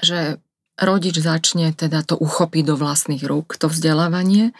[0.00, 0.40] že
[0.80, 4.52] rodič začne teda to uchopiť do vlastných rúk, to vzdelávanie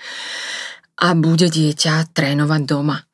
[0.96, 3.04] a bude dieťa trénovať doma.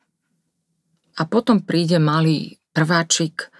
[1.18, 3.50] A potom príde malý prváčik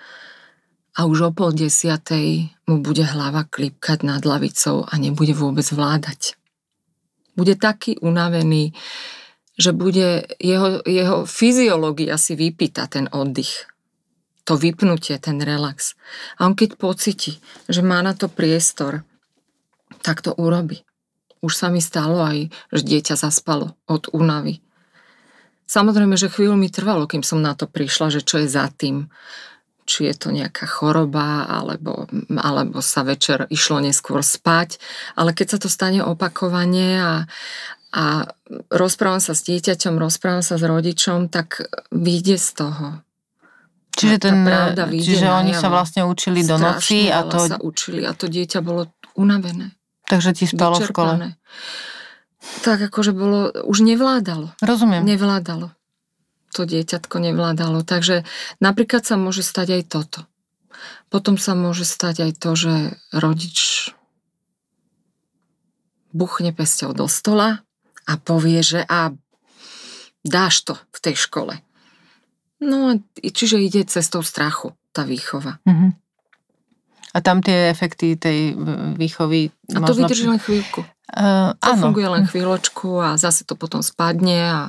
[0.94, 6.38] a už o pol desiatej mu bude hlava klipkať nad lavicou a nebude vôbec vládať.
[7.35, 8.77] Bude taký unavený,
[9.57, 13.68] že bude jeho, jeho fyziológia si vypýta ten oddych.
[14.51, 15.94] To vypnutie, ten relax.
[16.38, 17.38] A on keď pocíti,
[17.70, 19.07] že má na to priestor,
[20.03, 20.83] tak to urobi.
[21.42, 24.62] Už sa mi stalo aj, že dieťa zaspalo od únavy.
[25.66, 29.09] Samozrejme, že chvíľu mi trvalo, kým som na to prišla, že čo je za tým
[29.85, 32.07] či je to nejaká choroba, alebo,
[32.38, 34.79] alebo sa večer išlo neskôr spať.
[35.18, 37.14] Ale keď sa to stane opakovane a,
[37.92, 38.05] a
[38.71, 42.87] rozprávam sa s dieťaťom, rozprávam sa s rodičom, tak vyjde z toho.
[43.92, 47.45] Čiže, ten, pravda čiže oni sa vlastne učili do noci a to...
[47.45, 48.88] sa učili a to dieťa bolo
[49.21, 49.77] unavené.
[50.09, 51.14] Takže ti spalo v škole.
[52.64, 54.57] Tak akože bolo, už nevládalo.
[54.64, 55.05] Rozumiem.
[55.05, 55.77] Nevládalo
[56.53, 57.81] to dieťatko nevládalo.
[57.83, 58.29] Takže
[58.61, 60.21] napríklad sa môže stať aj toto.
[61.09, 62.75] Potom sa môže stať aj to, že
[63.12, 63.91] rodič
[66.12, 67.65] buchne pesťou do stola
[68.05, 69.17] a povie, že a
[70.23, 71.55] dáš to v tej škole.
[72.62, 75.59] No, čiže ide cestou strachu, tá výchova.
[75.67, 75.91] Mm-hmm.
[77.12, 78.57] A tam tie efekty tej
[78.97, 79.53] výchovy...
[79.77, 80.81] A to vydrží len chvíľku.
[81.12, 81.93] Uh, to áno.
[81.93, 84.61] funguje len chvíľočku a zase to potom spadne a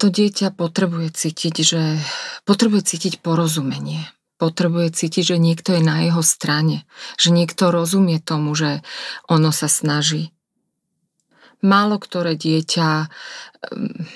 [0.00, 2.00] to dieťa potrebuje cítiť, že
[2.48, 4.08] potrebuje cítiť porozumenie.
[4.40, 6.88] Potrebuje cítiť, že niekto je na jeho strane.
[7.20, 8.80] Že niekto rozumie tomu, že
[9.28, 10.32] ono sa snaží.
[11.60, 14.08] Málo ktoré dieťa ehm,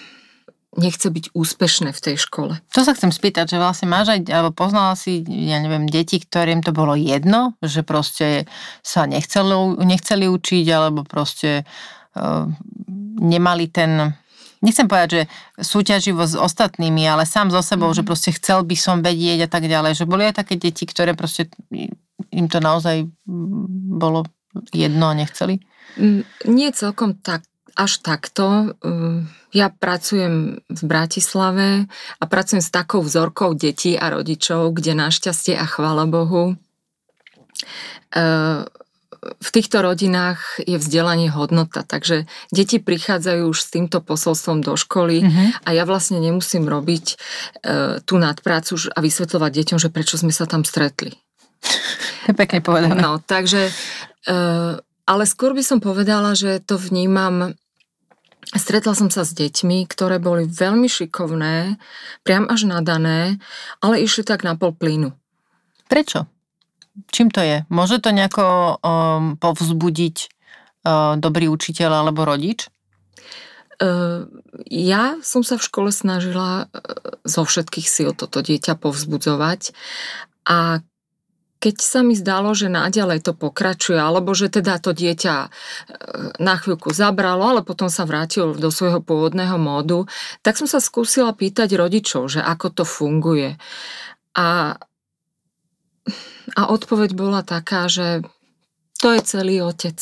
[0.81, 2.57] nechce byť úspešné v tej škole.
[2.73, 6.65] To sa chcem spýtať, že vlastne máš aj, alebo poznala si, ja neviem, deti, ktorým
[6.65, 8.49] to bolo jedno, že proste
[8.81, 11.69] sa nechceli, nechceli učiť, alebo proste
[12.17, 12.49] uh,
[13.21, 14.17] nemali ten
[14.65, 15.23] nechcem povedať, že
[15.61, 17.97] súťaživo s ostatnými, ale sám so sebou, mm.
[18.01, 20.01] že proste chcel by som vedieť a tak ďalej.
[20.01, 21.53] Že boli aj také deti, ktoré proste
[22.33, 23.05] im to naozaj
[24.01, 24.25] bolo
[24.73, 25.61] jedno a nechceli?
[26.49, 27.45] Nie celkom tak,
[27.77, 28.75] až takto.
[29.55, 31.87] Ja pracujem v Bratislave
[32.19, 36.59] a pracujem s takou vzorkou detí a rodičov, kde našťastie a chvála Bohu
[39.21, 45.25] v týchto rodinách je vzdelanie hodnota, takže deti prichádzajú už s týmto posolstvom do školy
[45.25, 45.49] uh-huh.
[45.65, 47.17] a ja vlastne nemusím robiť e,
[48.03, 51.15] tú nadprácu a vysvetľovať deťom, že prečo sme sa tam stretli.
[52.25, 52.97] To je pekne povedané.
[52.97, 53.69] No, takže,
[54.25, 54.33] e,
[54.81, 57.57] ale skôr by som povedala, že to vnímam
[58.55, 61.81] Stretla som sa s deťmi, ktoré boli veľmi šikovné,
[62.23, 63.41] priam až nadané,
[63.81, 65.17] ale išli tak na pol plynu.
[65.89, 66.29] Prečo?
[67.11, 67.67] Čím to je?
[67.75, 70.17] Môže to nejako um, povzbudiť
[70.87, 72.71] uh, dobrý učiteľ alebo rodič?
[73.83, 74.31] Uh,
[74.71, 79.75] ja som sa v škole snažila uh, zo všetkých síl toto dieťa povzbudzovať
[80.47, 80.87] a
[81.59, 85.51] keď sa mi zdalo, že naďalej to pokračuje, alebo že teda to dieťa uh,
[86.39, 90.07] na chvíľku zabralo, ale potom sa vrátil do svojho pôvodného módu,
[90.47, 93.59] tak som sa skúsila pýtať rodičov, že ako to funguje.
[94.39, 94.79] A
[96.55, 98.23] a odpoveď bola taká, že
[99.01, 99.97] to je celý otec.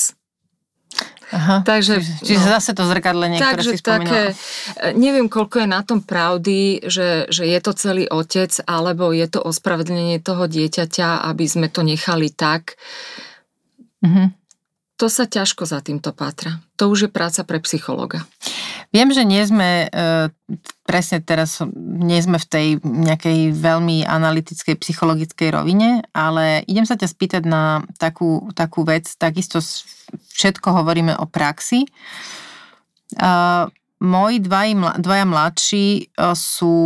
[1.32, 5.64] Aha, takže, čiže, čiže no, zase to zrkadlenie, takže ktoré si také, e, neviem, koľko
[5.64, 10.44] je na tom pravdy, že, že je to celý otec, alebo je to ospravedlnenie toho
[10.44, 12.76] dieťaťa, aby sme to nechali tak.
[14.04, 14.41] Mm-hmm.
[15.02, 16.62] To sa ťažko za týmto pátra.
[16.78, 18.22] To už je práca pre psychologa.
[18.94, 20.30] Viem, že nie sme, e,
[20.86, 27.10] presne teraz nie sme v tej nejakej veľmi analytickej, psychologickej rovine, ale idem sa ťa
[27.10, 29.58] spýtať na takú, takú vec, takisto
[30.38, 31.82] všetko hovoríme o praxi.
[34.02, 36.02] Moji dvaj, dvaja mladší e,
[36.38, 36.76] sú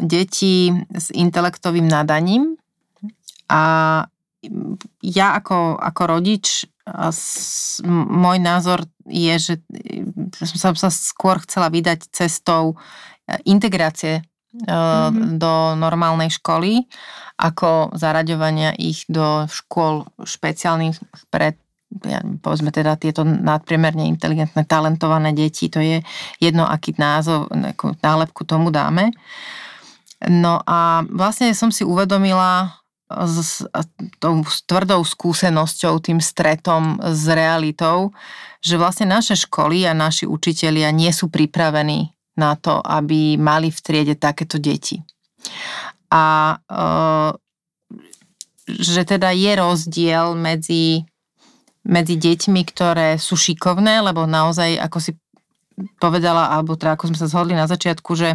[0.00, 2.56] deti s intelektovým nadaním
[3.52, 4.00] a
[5.04, 6.64] ja ako, ako rodič
[7.90, 9.54] môj názor je, že
[10.46, 12.74] som sa skôr chcela vydať cestou
[13.26, 14.22] e, integrácie
[14.54, 15.36] mm-hmm.
[15.36, 16.86] do normálnej školy,
[17.36, 20.96] ako zaraďovania ich do škôl špeciálnych
[21.28, 21.58] pre
[22.42, 26.02] povedzme teda tieto nadpriemerne inteligentné, talentované deti, to je
[26.42, 27.46] jedno, aký názov,
[28.02, 29.14] nálepku tomu dáme.
[30.26, 32.74] No a vlastne som si uvedomila
[33.06, 33.62] s
[34.18, 38.10] tou tvrdou skúsenosťou, tým stretom s realitou,
[38.58, 43.78] že vlastne naše školy a naši učitelia nie sú pripravení na to, aby mali v
[43.78, 45.00] triede takéto deti.
[46.10, 46.76] A e,
[48.66, 51.06] že teda je rozdiel medzi,
[51.86, 55.14] medzi deťmi, ktoré sú šikovné, lebo naozaj, ako si
[56.02, 58.34] povedala, alebo teda ako sme sa zhodli na začiatku, že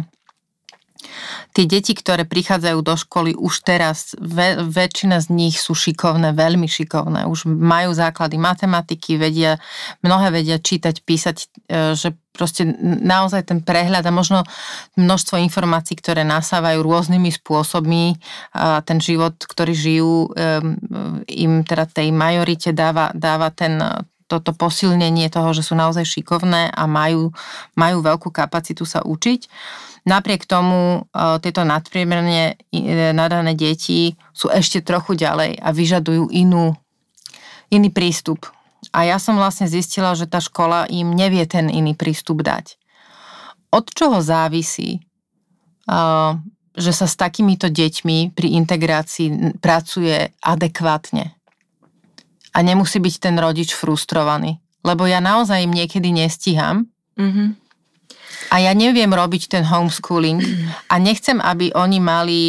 [1.52, 6.66] Tie deti, ktoré prichádzajú do školy už teraz, ve, väčšina z nich sú šikovné, veľmi
[6.66, 7.28] šikovné.
[7.28, 9.60] Už majú základy matematiky, vedia,
[10.00, 11.36] mnohé vedia čítať, písať,
[11.68, 14.48] e, že proste naozaj ten prehľad a možno
[14.96, 18.16] množstvo informácií, ktoré nasávajú rôznymi spôsobmi
[18.56, 20.32] a ten život, ktorý žijú,
[21.28, 23.76] im teda tej majorite dáva, dáva ten,
[24.32, 27.36] toto posilnenie toho, že sú naozaj šikovné a majú,
[27.76, 29.40] majú veľkú kapacitu sa učiť.
[30.02, 36.74] Napriek tomu e, tieto nadpriemerne e, nadané deti sú ešte trochu ďalej a vyžadujú inú,
[37.70, 38.50] iný prístup.
[38.90, 42.74] A ja som vlastne zistila, že tá škola im nevie ten iný prístup dať.
[43.70, 45.00] Od čoho závisí, e,
[46.74, 51.30] že sa s takýmito deťmi pri integrácii pracuje adekvátne?
[52.52, 54.58] A nemusí byť ten rodič frustrovaný.
[54.82, 56.90] Lebo ja naozaj im niekedy nestíham.
[57.14, 57.61] Mm-hmm
[58.52, 60.40] a ja neviem robiť ten homeschooling
[60.92, 62.40] a nechcem, aby oni mali,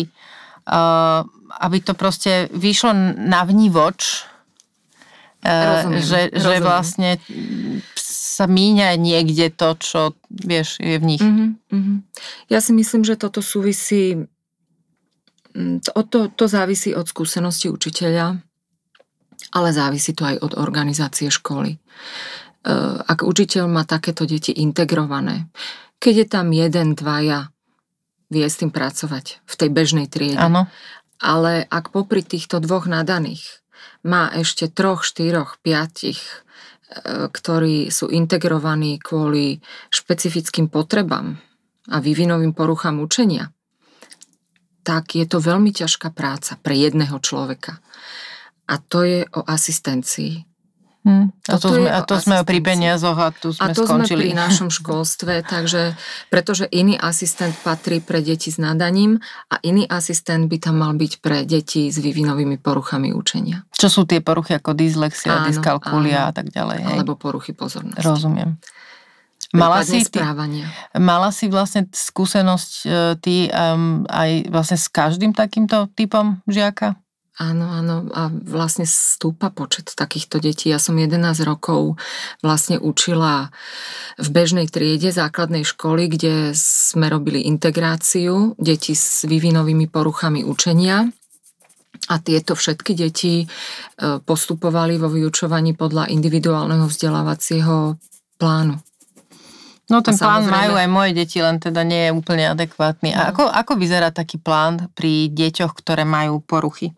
[0.67, 1.21] uh,
[1.63, 3.99] aby to proste vyšlo na vnívoč,
[5.43, 6.41] uh, rozumiem, že, rozumiem.
[6.41, 7.09] že vlastne
[8.33, 11.21] sa míňa niekde to, čo vieš, je v nich.
[11.21, 11.97] Uh-huh, uh-huh.
[12.49, 14.25] Ja si myslím, že toto súvisí,
[15.53, 18.41] mm, to, to, to závisí od skúsenosti učiteľa,
[19.53, 21.77] ale závisí to aj od organizácie školy.
[22.63, 25.51] Uh, ak učiteľ má takéto deti integrované,
[25.99, 27.53] keď je tam jeden, dvaja,
[28.33, 30.41] vie s tým pracovať v tej bežnej triede.
[30.41, 30.65] Áno.
[31.21, 33.63] Ale ak popri týchto dvoch nadaných
[34.03, 41.39] má ešte troch, štyroch, piatich, e, ktorí sú integrovaní kvôli špecifickým potrebám
[41.87, 43.53] a vývinovým poruchám učenia,
[44.83, 47.79] tak je to veľmi ťažká práca pre jedného človeka.
[48.67, 50.43] A to je o asistencii.
[51.03, 51.35] Hmm.
[51.51, 54.31] A to, sme, a to sme pri peniazoch a tu sme A to skončili.
[54.31, 55.99] sme pri našom školstve, takže
[56.31, 59.19] pretože iný asistent patrí pre deti s nadaním
[59.51, 63.67] a iný asistent by tam mal byť pre deti s vývinovými poruchami učenia.
[63.75, 66.29] Čo sú tie poruchy ako dyslexia, Áno, dyskalkulia áno.
[66.29, 66.79] a tak ďalej.
[66.87, 66.95] Hej?
[67.03, 67.99] Alebo poruchy pozornosti.
[67.99, 68.55] Rozumiem.
[69.53, 70.17] Mala si, ty,
[70.97, 72.89] mala si vlastne skúsenosť e,
[73.21, 76.97] ty um, aj vlastne s každým takýmto typom žiaka?
[77.41, 78.13] Áno, áno.
[78.13, 80.69] A vlastne stúpa počet takýchto detí.
[80.69, 81.97] Ja som 11 rokov
[82.45, 83.49] vlastne učila
[84.21, 91.09] v bežnej triede základnej školy, kde sme robili integráciu detí s vývinovými poruchami učenia.
[92.11, 93.47] A tieto všetky deti e,
[94.21, 97.97] postupovali vo vyučovaní podľa individuálneho vzdelávacieho
[98.37, 98.75] plánu.
[99.89, 103.15] No ten plán majú aj moje deti, len teda nie je úplne adekvátny.
[103.15, 103.25] A No.
[103.33, 106.93] ako, ako vyzerá taký plán pri deťoch, ktoré majú poruchy?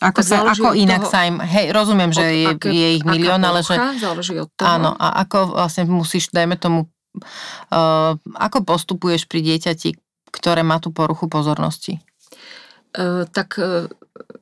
[0.00, 1.36] Ako, sa, ako inak toho, sa im...
[1.44, 3.76] Hej, rozumiem, že Od je, aké- je ich milión, ale že...
[4.00, 4.64] Záleží od toho.
[4.64, 6.88] Áno, a ako vlastne musíš, dajme tomu,
[7.68, 9.92] uh, ako postupuješ pri dieťati,
[10.32, 12.00] ktoré má tú poruchu pozornosti?
[12.90, 13.86] E, tak e,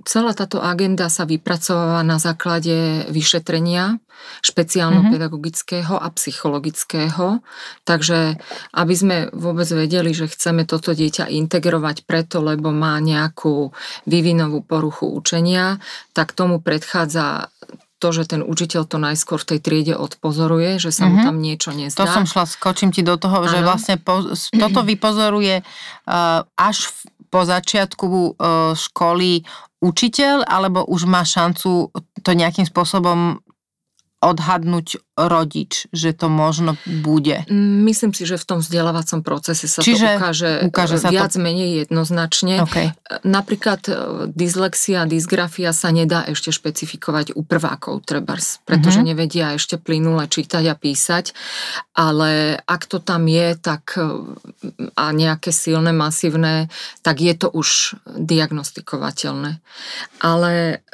[0.04, 3.98] celá táto agenda sa vypracováva na základe vyšetrenia
[4.42, 7.40] špeciálno-pedagogického a psychologického.
[7.86, 8.36] Takže
[8.74, 13.70] aby sme vôbec vedeli, že chceme toto dieťa integrovať preto, lebo má nejakú
[14.04, 15.78] vývinovú poruchu učenia,
[16.12, 17.50] tak tomu predchádza
[17.98, 21.24] to, že ten učiteľ to najskôr v tej triede odpozoruje, že sa mu Mhm.
[21.26, 22.06] tam niečo nezdá.
[22.06, 23.66] To som šla, skočím ti do toho, že Áno.
[23.74, 24.22] vlastne po,
[24.54, 29.42] toto vypozoruje uh, až v, po začiatku uh, školy
[29.78, 31.90] učiteľ, alebo už má šancu
[32.22, 33.38] to nejakým spôsobom
[34.18, 37.42] odhadnúť rodič, že to možno bude.
[37.50, 41.14] Myslím si, že v tom vzdelávacom procese sa Čiže to ukáže, ukáže e, sa to-
[41.14, 42.62] viac menej jednoznačne.
[42.62, 42.94] Okay.
[43.22, 43.92] Napríklad e,
[44.30, 49.06] dyslexia, dysgrafia sa nedá ešte špecifikovať u prvákov, trebárs, pretože Mhm.
[49.06, 51.34] nevedia ešte plynule čítať a písať,
[51.94, 54.02] ale ak to tam je, tak e,
[54.94, 56.70] a nejaké silné, masívne,
[57.02, 59.58] tak je to už diagnostikovateľné.
[60.20, 60.87] Ale e,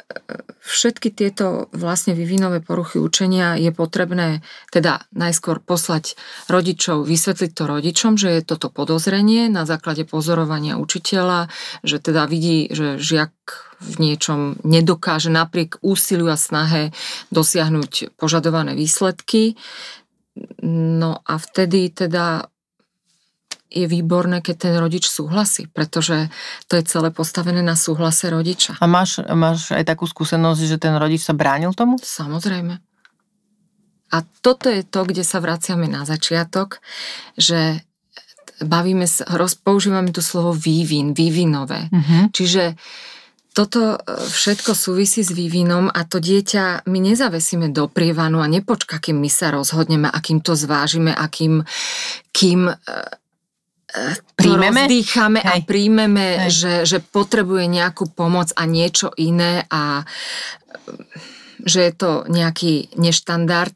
[0.61, 6.17] všetky tieto vlastne vývinové poruchy učenia je potrebné teda najskôr poslať
[6.49, 11.49] rodičov, vysvetliť to rodičom, že je toto podozrenie na základe pozorovania učiteľa,
[11.81, 13.33] že teda vidí, že žiak
[13.81, 16.93] v niečom nedokáže napriek úsiliu a snahe
[17.33, 19.57] dosiahnuť požadované výsledky.
[20.65, 22.49] No a vtedy teda
[23.69, 26.29] je výborné, keď ten rodič súhlasí, pretože
[26.69, 28.77] to je celé postavené na súhlase rodiča.
[28.77, 31.97] A máš, máš aj takú skúsenosť, že ten rodič sa bránil tomu?
[31.97, 32.77] Samozrejme.
[34.13, 36.79] A toto je to, kde sa vraciame na začiatok,
[37.35, 37.81] že
[38.63, 39.03] bavíme
[39.65, 41.91] používame tu slovo vývin, vývinové.
[41.91, 42.31] Uh-huh.
[42.31, 42.79] Čiže
[43.55, 48.99] toto e, všetko súvisí s vývinom a to dieťa my nezavesíme do prievanu a nepočka,
[48.99, 51.63] kým my sa rozhodneme a kým to zvážime a kým,
[52.35, 52.75] kým e,
[54.35, 54.85] Príjmeme?
[54.85, 55.63] rozdýchame a Hej.
[55.63, 56.51] príjmeme, Hej.
[56.51, 60.05] že, že potrebuje nejakú pomoc a niečo iné a e,
[61.65, 63.73] že je to nejaký neštandard,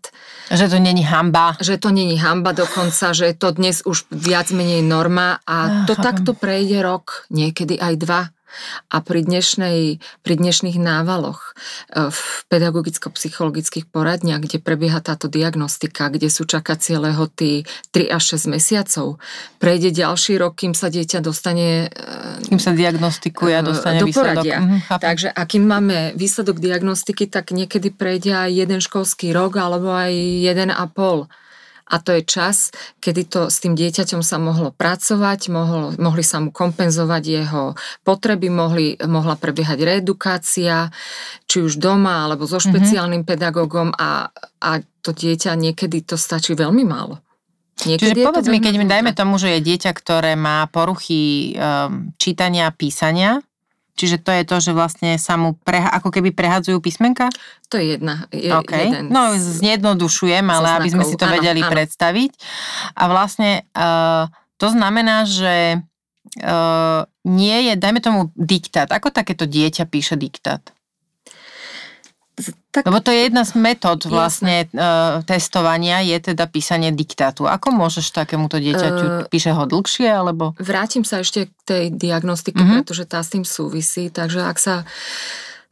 [0.49, 1.53] Že to není hamba.
[1.61, 5.93] že to není hamba dokonca, že je to dnes už viac menej norma a to
[5.93, 8.21] takto prejde rok, niekedy aj dva.
[8.89, 11.53] A pri, dnešnej, pri dnešných návaloch
[11.93, 18.53] e, v pedagogicko-psychologických poradniach, kde prebieha táto diagnostika, kde sú čakacie lehoty 3 až 6
[18.55, 19.21] mesiacov,
[19.61, 24.43] prejde ďalší rok, kým sa dieťa dostane e, Kým sa diagnostikuje a dostane do výsledok.
[24.43, 24.57] poradia.
[24.59, 25.05] Mhm, chápem.
[25.05, 30.69] Takže akým máme výsledok diagnostiky, tak niekedy prejde aj jeden školský rok alebo aj jeden
[30.73, 31.29] a pol.
[31.89, 32.69] A to je čas,
[33.01, 37.63] kedy to s tým dieťaťom sa mohlo pracovať, mohlo, mohli sa mu kompenzovať jeho
[38.05, 40.93] potreby, mohli, mohla prebiehať reedukácia,
[41.49, 44.29] či už doma alebo so špeciálnym pedagógom a,
[44.61, 44.71] a
[45.01, 47.17] to dieťa niekedy to stačí veľmi málo.
[47.79, 51.55] Čiže je to povedz mi, keď mi dajme tomu, že je dieťa, ktoré má poruchy
[51.55, 53.39] um, čítania a písania,
[53.99, 57.27] čiže to je to, že vlastne sa mu preha- ako keby prehadzujú písmenka?
[57.67, 58.71] To je jedna, je OK.
[58.71, 61.27] jeden No zjednodušujem, ale aby sme si to.
[61.27, 61.71] Áno, vedeli áno.
[61.75, 62.31] predstaviť.
[62.95, 65.83] A vlastne uh, to znamená, že
[66.39, 68.87] uh, nie je, dajme tomu, diktát.
[68.87, 70.63] Ako takéto dieťa píše diktát?
[72.71, 77.49] Tak, Lebo to je jedna z metód vlastne uh, testovania, je teda písanie diktátu.
[77.49, 80.53] Ako môžeš takémuto dieťaťu, Eh, píše ho dlhšie, alebo...
[80.61, 82.63] Vrátim sa ešte k tej diagnostike, Mhm.
[82.63, 82.79] mm-hmm.
[82.85, 84.09] pretože tá s tým súvisí.
[84.13, 84.75] Takže ak sa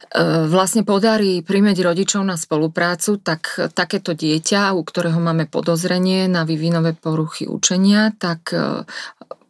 [0.08, 6.48] e, vlastne podarí príjmeť rodičov na spoluprácu, tak takéto dieťa, u ktorého máme podozrenie na
[6.48, 8.88] vývinové poruchy učenia, tak e,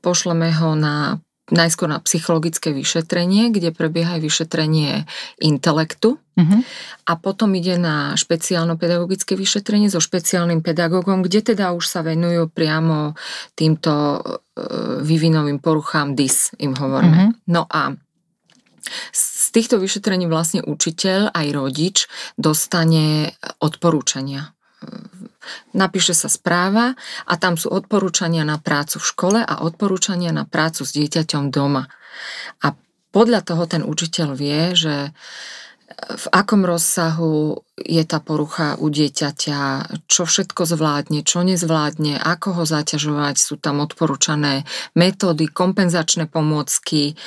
[0.03, 5.09] pošleme ho na najskôr na psychologické vyšetrenie, kde prebieha aj vyšetrenie
[5.41, 6.63] intelektu Mhm.
[7.11, 13.19] a potom ide na špeciálno-pedagogické vyšetrenie so špeciálnym pedagógom, kde teda už sa venujú priamo
[13.59, 14.19] týmto e,
[15.03, 17.35] vývinovým poruchám DIS, im hovoríme.
[17.35, 17.51] Mhm.
[17.51, 17.99] No a
[19.11, 22.07] s týchto vyšetrení vlastne učiteľ aj rodič
[22.39, 24.55] dostane odporúčania
[25.73, 26.95] napíše sa správa
[27.25, 31.87] a tam sú odporúčania na prácu v škole a odporúčania na prácu s dieťaťom doma.
[32.65, 32.75] A
[33.11, 35.17] podľa toho ten učiteľ vie, že
[35.99, 39.61] v akom rozsahu je tá porucha u dieťaťa,
[40.07, 44.63] čo všetko zvládne, čo nezvládne, ako ho zaťažovať, sú tam odporúčané
[44.95, 47.19] metódy, kompenzačné pomôcky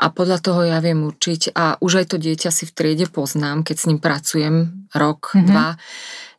[0.00, 3.60] a podľa toho ja viem určiť a už aj to dieťa si v triede poznám,
[3.66, 4.56] keď s ním pracujem
[4.94, 5.48] rok, mm-hmm.
[5.50, 5.68] dva,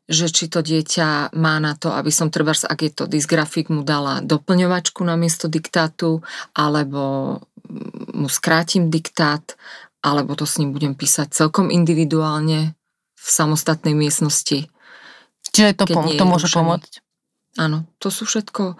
[0.05, 3.81] že či to dieťa má na to, aby som treba, ak je to dysgrafik, mu
[3.81, 6.21] dala doplňovačku na miesto diktátu,
[6.53, 7.41] alebo
[8.13, 9.57] mu skrátim diktát,
[10.05, 12.77] alebo to s ním budem písať celkom individuálne
[13.17, 14.69] v samostatnej miestnosti.
[15.49, 17.01] Čiže to, pom- to môže pomôcť?
[17.57, 18.77] Áno, to sú všetko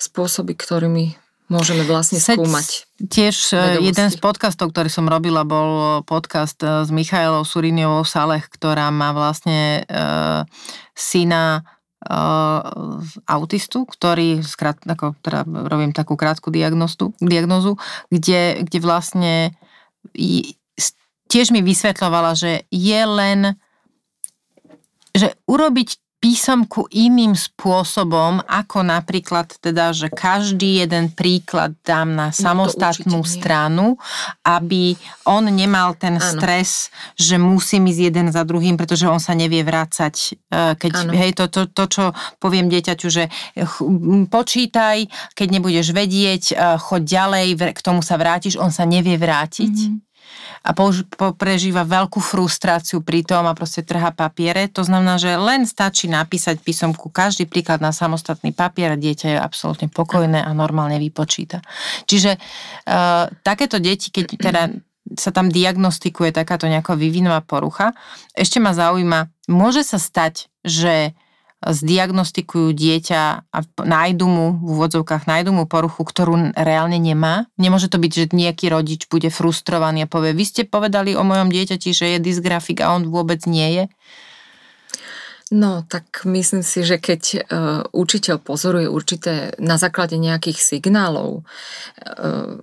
[0.00, 2.88] spôsoby, ktorými môžeme vlastne skúmať.
[3.10, 3.86] Tiež e, vedomosti.
[3.90, 9.12] jeden z podcastov, ktorý som robila, bol podcast e, s Michailou Suriniovou Salech, ktorá má
[9.12, 10.48] vlastne uh,
[10.96, 11.66] syna
[12.06, 17.76] uh, autistu, ktorý, skrát, ako, teda robím takú krátku diagnozu,
[18.08, 19.34] kde, kde vlastne
[21.28, 23.58] tiež mi vysvetľovala, že je len
[25.14, 32.34] že urobiť písomku iným spôsobom, ako napríklad teda, že každý jeden príklad dám na no
[32.34, 33.86] samostatnú no stranu,
[34.40, 34.96] aby
[35.28, 36.24] on nemal ten ano.
[36.24, 36.88] stres,
[37.20, 40.32] že musím ísť jeden za druhým, pretože on sa nevie vrácať.
[40.48, 42.04] E, keď, hej, to, to, to, čo
[42.40, 43.28] poviem dieťaťu, že
[44.32, 45.04] počítaj,
[45.36, 47.46] keď nebudeš vedieť, e, choď ďalej,
[47.76, 49.76] k tomu sa vrátiš, on sa nevie vrátiť.
[49.76, 50.13] Mm-hmm
[50.64, 54.64] a použ- po, prežíva veľkú frustráciu pri tom a proste trhá papiere.
[54.72, 59.38] To znamená, že len stačí napísať písomku každý príklad na samostatný papier a dieťa je
[59.38, 61.60] absolútne pokojné a normálne vypočíta.
[62.08, 64.62] Čiže uh, takéto deti, keď teda
[65.20, 67.92] sa tam diagnostikuje takáto nejaká vývinová porucha,
[68.32, 71.12] ešte ma zaujíma, môže sa stať, že
[71.70, 77.48] zdiagnostikujú dieťa a nájdu mu, v úvodzovkách nájdu mu poruchu, ktorú reálne nemá.
[77.56, 81.48] Nemôže to byť, že nejaký rodič bude frustrovaný a povie, vy ste povedali o mojom
[81.48, 83.84] dieťati, že je dysgrafik a on vôbec nie je.
[85.52, 87.40] No, tak myslím si, že keď uh,
[87.92, 92.58] učiteľ pozoruje určité na základe nejakých signálov uh,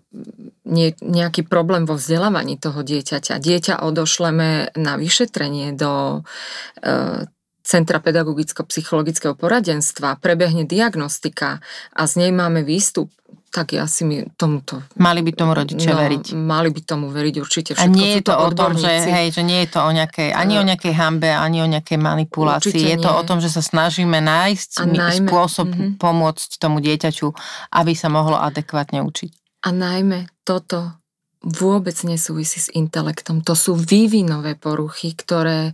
[0.66, 7.30] nie, nejaký problém vo vzdelávaní toho dieťaťa, dieťa odošleme na vyšetrenie do uh,
[7.72, 11.64] Centra pedagogicko-psychologického poradenstva prebehne diagnostika
[11.96, 13.08] a z nej máme výstup,
[13.52, 14.84] tak ja si mi tomuto...
[15.00, 16.36] Mali by tomu rodičia no, veriť.
[16.36, 17.72] Mali by tomu veriť určite.
[17.76, 19.92] Všetko a nie je to, to o tom, že, hej, že nie je to o
[19.92, 22.72] nejakej, ani o nejakej hambe, ani o nejakej manipulácii.
[22.72, 23.04] Určite je nie.
[23.04, 25.92] to o tom, že sa snažíme nájsť najmä, spôsob mm-hmm.
[26.00, 27.28] pomôcť tomu dieťaťu,
[27.76, 29.32] aby sa mohlo adekvátne učiť.
[29.68, 31.01] A najmä toto
[31.42, 33.42] vôbec nesúvisí s intelektom.
[33.42, 35.74] To sú vývinové poruchy, ktoré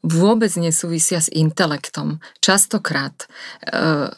[0.00, 2.18] vôbec nesúvisia s intelektom.
[2.40, 4.08] Častokrát e,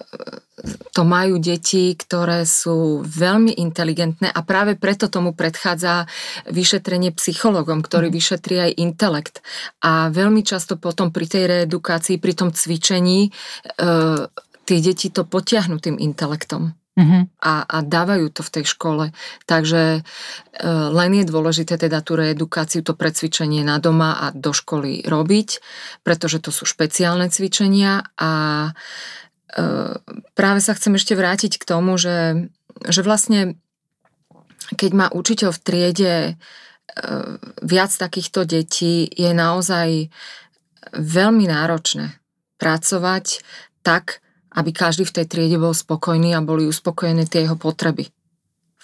[0.95, 6.07] to majú deti, ktoré sú veľmi inteligentné a práve preto tomu predchádza
[6.49, 8.15] vyšetrenie psychologom, ktorý mm.
[8.15, 9.43] vyšetrí aj intelekt.
[9.83, 13.31] A veľmi často potom pri tej reedukácii, pri tom cvičení, e,
[14.65, 17.23] tie deti to potiahnu tým intelektom mm-hmm.
[17.43, 19.05] a, a dávajú to v tej škole.
[19.45, 20.03] Takže e,
[20.69, 25.49] len je dôležité teda tú reedukáciu, to precvičenie na doma a do školy robiť,
[26.07, 28.33] pretože to sú špeciálne cvičenia a
[28.71, 28.73] e,
[30.35, 32.49] práve sa chcem ešte vrátiť k tomu, že,
[32.87, 33.59] že vlastne
[34.73, 36.33] keď má učiteľ v triede e,
[37.61, 40.09] viac takýchto detí, je naozaj
[40.95, 42.17] veľmi náročné
[42.57, 43.45] pracovať
[43.85, 44.24] tak,
[44.55, 48.11] aby každý v tej triede bol spokojný a boli uspokojené tie jeho potreby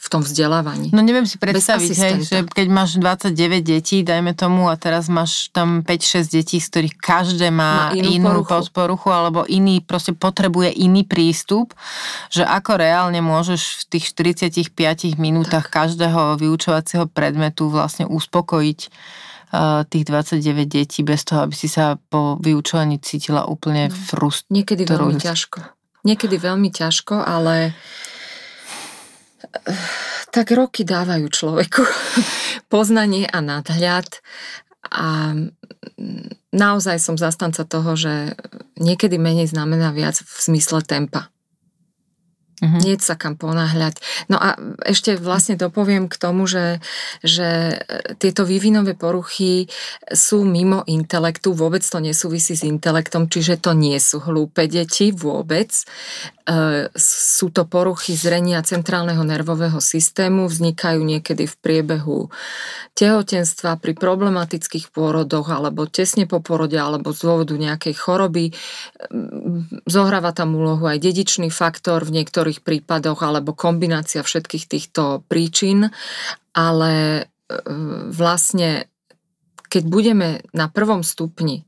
[0.00, 0.96] v tom vzdelávaní.
[0.96, 5.52] No neviem si predstaviť, hej, že keď máš 29 detí, dajme tomu, a teraz máš
[5.52, 8.72] tam 5-6 detí, z ktorých každé má, má inú, inú poruchu.
[8.72, 11.76] poruchu, alebo iný, proste potrebuje iný prístup,
[12.32, 15.84] že ako reálne môžeš v tých 45 minútach tak.
[15.84, 18.80] každého vyučovacieho predmetu vlastne uspokojiť
[19.90, 23.94] tých 29 detí bez toho, aby si sa po vyučovaní cítila úplne no.
[23.94, 24.54] frustrujúco.
[24.54, 25.58] Niekedy veľmi ťažko.
[26.06, 27.74] Niekedy veľmi ťažko, ale
[30.30, 31.82] tak roky dávajú človeku
[32.72, 34.22] poznanie a nadhľad
[34.86, 35.34] a
[36.54, 38.38] naozaj som zastanca toho, že
[38.78, 41.28] niekedy menej znamená viac v zmysle tempa.
[42.60, 42.80] Mm-hmm.
[42.84, 44.00] Nie sa kam ponáhľať.
[44.28, 44.52] No a
[44.84, 46.84] ešte vlastne dopoviem k tomu, že,
[47.24, 49.64] že e, tieto vývinové poruchy
[50.12, 55.72] sú mimo intelektu, vôbec to nesúvisí s intelektom, čiže to nie sú hlúpe deti vôbec.
[56.50, 62.26] E, sú to poruchy zrenia centrálneho nervového systému, vznikajú niekedy v priebehu
[62.98, 68.50] tehotenstva, pri problematických pôrodoch, alebo tesne po porode, alebo z dôvodu nejakej choroby.
[69.86, 75.94] Zohráva tam úlohu aj dedičný faktor v niektorých niektorých prípadoch alebo kombinácia všetkých týchto príčin,
[76.50, 77.24] ale e,
[78.10, 78.90] vlastne
[79.70, 81.62] keď budeme na prvom stupni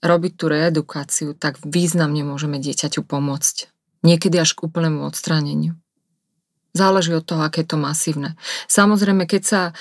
[0.00, 3.68] robiť tú reedukáciu, tak významne môžeme dieťaťu pomôcť.
[4.00, 5.76] Niekedy až k úplnému odstráneniu.
[6.72, 8.38] Záleží od toho, aké je to masívne.
[8.70, 9.72] Samozrejme, keď sa e,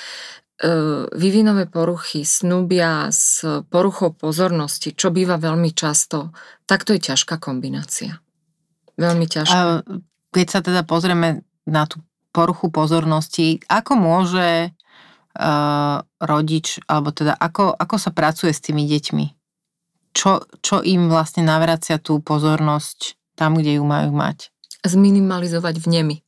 [1.13, 8.19] vyvinové poruchy snúbia s poruchou pozornosti, čo býva veľmi často, tak to je ťažká kombinácia.
[8.97, 9.85] Veľmi ťažká
[10.31, 12.03] keď sa teda pozrieme na tú
[12.37, 19.25] poruchu pozornosti, ako môže uh, rodič, alebo teda ako, ako sa pracuje s tými deťmi?
[20.13, 24.53] Čo, čo im vlastne navracia tú pozornosť tam, kde ju majú mať?
[24.85, 26.21] Zminimalizovať vnemy.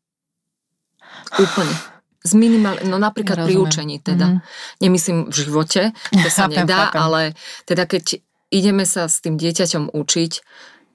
[1.38, 1.76] Úplne.
[2.20, 3.48] Zminimal, no napríklad Rozumiem.
[3.48, 4.28] pri učení teda.
[4.28, 4.82] Mm-hmm.
[4.84, 5.82] Nemyslím v živote,
[6.12, 7.00] to sa chápem, nedá, chápem.
[7.00, 7.22] ale
[7.64, 8.20] teda keď
[8.52, 10.32] ideme sa s tým dieťaťom učiť,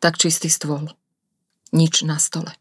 [0.04, 0.92] tak čistý stôl.
[1.72, 2.54] Nič na stole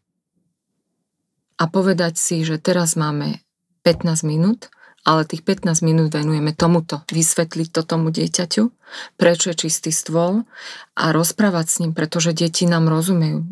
[1.58, 3.42] a povedať si, že teraz máme
[3.86, 4.72] 15 minút,
[5.04, 8.62] ale tých 15 minút venujeme tomuto, vysvetliť to tomu dieťaťu,
[9.20, 10.48] prečo je čistý stôl
[10.96, 13.44] a rozprávať s ním, pretože deti nám rozumejú.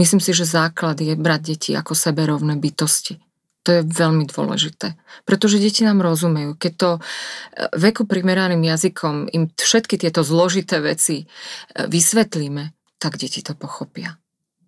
[0.00, 3.20] Myslím si, že základ je brať deti ako seberovné bytosti.
[3.68, 4.96] To je veľmi dôležité,
[5.28, 6.56] pretože deti nám rozumejú.
[6.56, 7.00] Keď to e,
[7.76, 14.16] veku primeraným jazykom im všetky tieto zložité veci e, vysvetlíme, tak deti to pochopia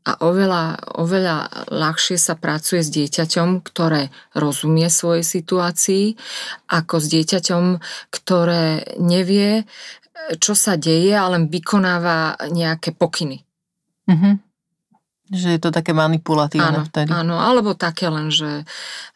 [0.00, 6.16] a oveľa, oveľa ľahšie sa pracuje s dieťaťom, ktoré rozumie svojej situácii,
[6.72, 7.64] ako s dieťaťom,
[8.08, 9.68] ktoré nevie,
[10.40, 13.44] čo sa deje, ale vykonáva nejaké pokyny.
[14.08, 14.34] Mm-hmm.
[15.30, 17.10] Že je to také manipulatívne áno, vtedy.
[17.14, 18.66] Áno, alebo také len, že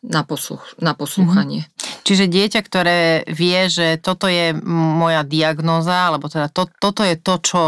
[0.05, 1.67] na, posluch, na poslúchanie.
[1.67, 2.05] Mm-hmm.
[2.05, 7.35] Čiže dieťa, ktoré vie, že toto je moja diagnóza, alebo teda to, toto je to,
[7.41, 7.63] čo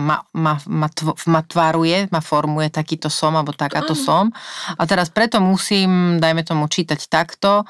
[0.00, 4.32] ma, ma, ma, tv, ma tvaruje, ma formuje takýto som alebo takáto som.
[4.80, 7.68] A teraz preto musím, dajme tomu, čítať takto.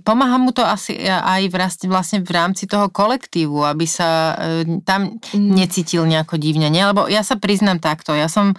[0.00, 1.52] Pomáha mu to asi aj
[1.86, 5.52] vlastne v rámci toho kolektívu, aby sa e, tam mm.
[5.52, 6.72] necítil nejako divne.
[6.72, 6.88] Nie?
[6.88, 8.16] Lebo ja sa priznám takto.
[8.16, 8.56] Ja som,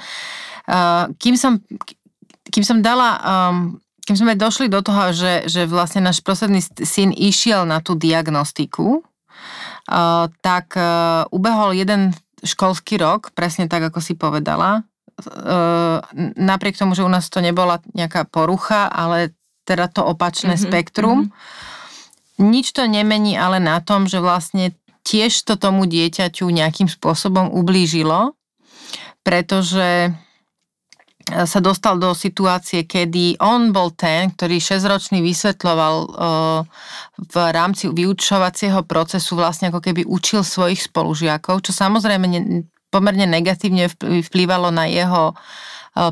[1.18, 1.66] kým som,
[2.54, 3.18] kým som dala
[4.06, 9.02] kým sme došli do toho, že, že vlastne náš posledný syn išiel na tú diagnostiku,
[9.86, 12.10] Uh, tak uh, ubehol jeden
[12.46, 14.86] školský rok, presne tak, ako si povedala.
[16.38, 19.34] Napriek tomu, že u nás to nebola nejaká porucha, ale
[19.66, 21.20] teda to opačné mm-hmm, spektrum.
[21.28, 22.46] Mm-hmm.
[22.46, 24.76] Nič to nemení ale na tom, že vlastne
[25.08, 28.36] tiež to tomu dieťaťu nejakým spôsobom ublížilo,
[29.24, 30.12] pretože
[31.26, 35.96] sa dostal do situácie, kedy on bol ten, ktorý 6-ročný vysvetľoval
[37.18, 42.30] v rámci vyučovacieho procesu vlastne ako keby učil svojich spolužiakov, čo samozrejme
[42.94, 45.34] pomerne negatívne vplývalo na jeho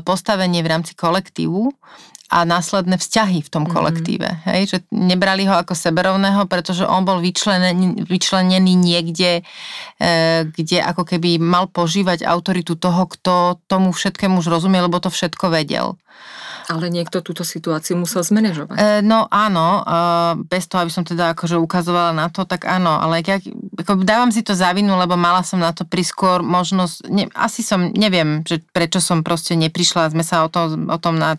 [0.02, 1.70] postavenie v rámci kolektívu
[2.32, 3.72] a následné vzťahy v tom mhm.
[3.72, 4.28] kolektíve.
[4.48, 4.60] Hej?
[4.72, 9.44] Že nebrali ho ako seberovného, pretože on bol vyčlenený, vyčlenený niekde,
[10.00, 15.12] e, kde ako keby mal požívať autoritu toho, kto tomu všetkému už rozumie, lebo to
[15.12, 16.00] všetko vedel.
[16.64, 18.76] Ale niekto túto situáciu musel zmanéžovať.
[18.80, 20.00] E, no áno, e,
[20.48, 23.36] bez toho, aby som teda akože ukazovala na to, tak áno, ale ja,
[23.76, 27.60] ako dávam si to za vinu, lebo mala som na to priskôr možnosť, ne, asi
[27.60, 31.36] som, neviem, že prečo som proste neprišla, sme sa o, to, o tom na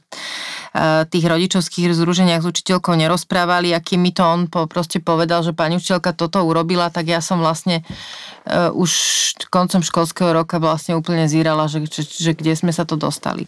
[1.07, 5.55] tých rodičovských zruženiach s učiteľkou nerozprávali a kým mi to on po, proste povedal, že
[5.55, 8.91] pani učiteľka toto urobila, tak ja som vlastne uh, už
[9.47, 13.47] koncom školského roka vlastne úplne zírala, že, že, že kde sme sa to dostali.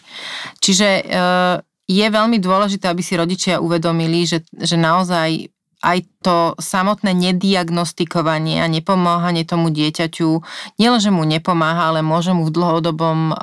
[0.64, 7.14] Čiže uh, je veľmi dôležité, aby si rodičia uvedomili, že, že naozaj aj to samotné
[7.14, 10.42] nediagnostikovanie a nepomáhanie tomu dieťaťu,
[10.82, 13.38] nielenže mu nepomáha, ale môže mu v dlhodobom uh,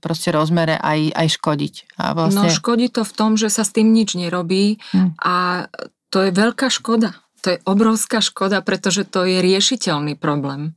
[0.00, 1.74] proste rozmere aj, aj škodiť.
[2.00, 2.48] A vlastne...
[2.48, 5.20] No škodí to v tom, že sa s tým nič nerobí hmm.
[5.20, 5.68] a
[6.08, 7.20] to je veľká škoda.
[7.44, 10.74] To je obrovská škoda, pretože to je riešiteľný problém.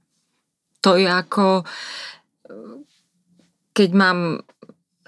[0.84, 1.64] To je ako
[3.80, 4.43] keď mám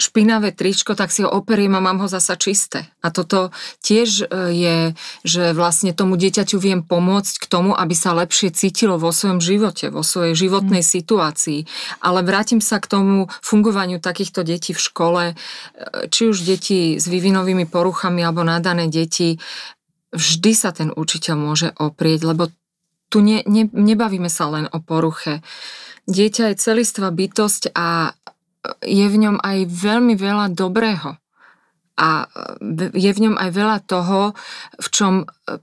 [0.02, 2.89] špinavé tričko, tak si ho operiem a mám ho zasa čisté.
[3.06, 3.54] A toto
[3.86, 4.78] tiež e, je,
[5.22, 9.93] že vlastne tomu dieťaťu viem pomôcť k tomu, aby sa lepšie cítilo vo svojom živote,
[9.93, 10.89] vo svojej životnej mm.
[10.89, 11.60] situácii.
[12.02, 15.36] Ale vrátim sa k tomu fungovaniu takýchto detí v škole, e,
[16.10, 19.38] či už deti s vývinovými poruchami alebo nadané deti,
[20.12, 22.52] vždy sa ten učiteľ môže oprieť, lebo
[23.12, 25.43] tu ne, ne, nebavíme sa len o poruche.
[26.08, 28.16] Dieťa je celistvá bytosť a
[28.82, 31.18] je v ňom aj veľmi veľa dobrého.
[32.01, 32.26] A
[32.95, 34.34] je v ňom aj veľa toho,
[34.80, 35.14] v čom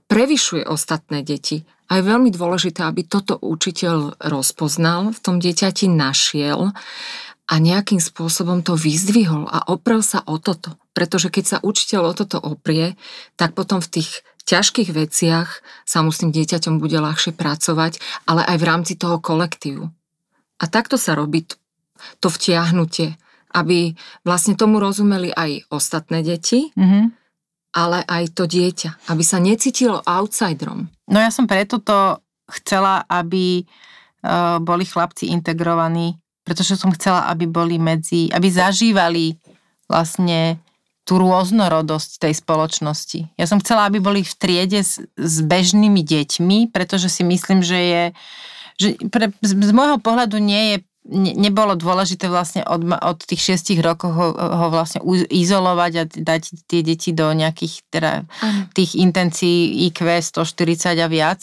[0.07, 1.67] prevyšuje ostatné deti.
[1.89, 6.71] A je veľmi dôležité, aby toto učiteľ rozpoznal, v tom dieťati našiel
[7.49, 10.77] a nejakým spôsobom to vyzdvihol a oprel sa o toto.
[10.93, 12.93] Pretože keď sa učiteľ o toto oprie,
[13.35, 17.97] tak potom v tých ťažkých veciach sa mu s tým dieťaťom bude ľahšie pracovať,
[18.29, 19.89] ale aj v rámci toho kolektívu.
[20.61, 21.49] A takto sa robí
[22.19, 23.15] to vtiahnutie,
[23.55, 27.05] aby vlastne tomu rozumeli aj ostatné deti, mm-hmm.
[27.73, 30.89] ale aj to dieťa, aby sa necítilo outsiderom.
[31.09, 37.45] No ja som preto to chcela, aby uh, boli chlapci integrovaní, pretože som chcela, aby
[37.45, 39.37] boli medzi, aby zažívali
[39.89, 40.61] vlastne
[41.09, 43.33] tú rôznorodosť tej spoločnosti.
[43.33, 47.79] Ja som chcela, aby boli v triede s, s bežnými deťmi, pretože si myslím, že
[47.81, 48.03] je,
[48.77, 50.77] že pre, z, z môjho pohľadu nie je
[51.09, 56.41] ne, nebolo dôležité vlastne od, od tých šiestich rokov ho, ho vlastne izolovať a dať
[56.69, 58.29] tie deti do nejakých teda
[58.77, 61.41] tých intencií IQ 140 a viac.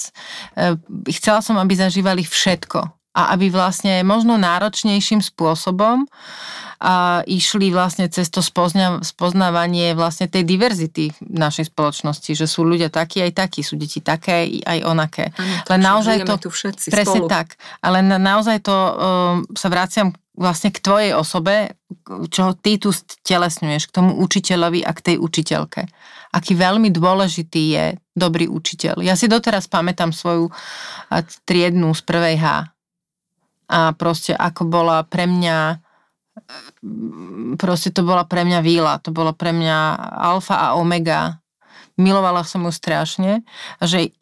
[0.54, 0.78] E,
[1.12, 6.04] chcela som, aby zažívali všetko a aby vlastne možno náročnejším spôsobom
[6.76, 12.68] a išli vlastne cez to spozna, spoznávanie vlastne tej diverzity v našej spoločnosti, že sú
[12.68, 15.32] ľudia takí aj takí, sú deti také aj onaké.
[15.40, 17.32] Ano, Len naozaj to, tu všetci presne spolu.
[17.32, 18.92] tak, ale na, naozaj to um,
[19.56, 21.80] sa vraciam vlastne k tvojej osobe,
[22.28, 22.92] čo ty tu
[23.24, 25.88] telesňuješ, k tomu učiteľovi a k tej učiteľke.
[26.36, 29.00] Aký veľmi dôležitý je dobrý učiteľ.
[29.00, 30.52] Ja si doteraz pamätám svoju
[31.48, 32.75] triednu z prvej H.
[33.66, 35.82] A proste ako bola pre mňa
[37.56, 41.40] proste to bola pre mňa víla, to bolo pre mňa alfa a omega.
[41.96, 43.40] Milovala som ju strašne
[43.80, 44.12] že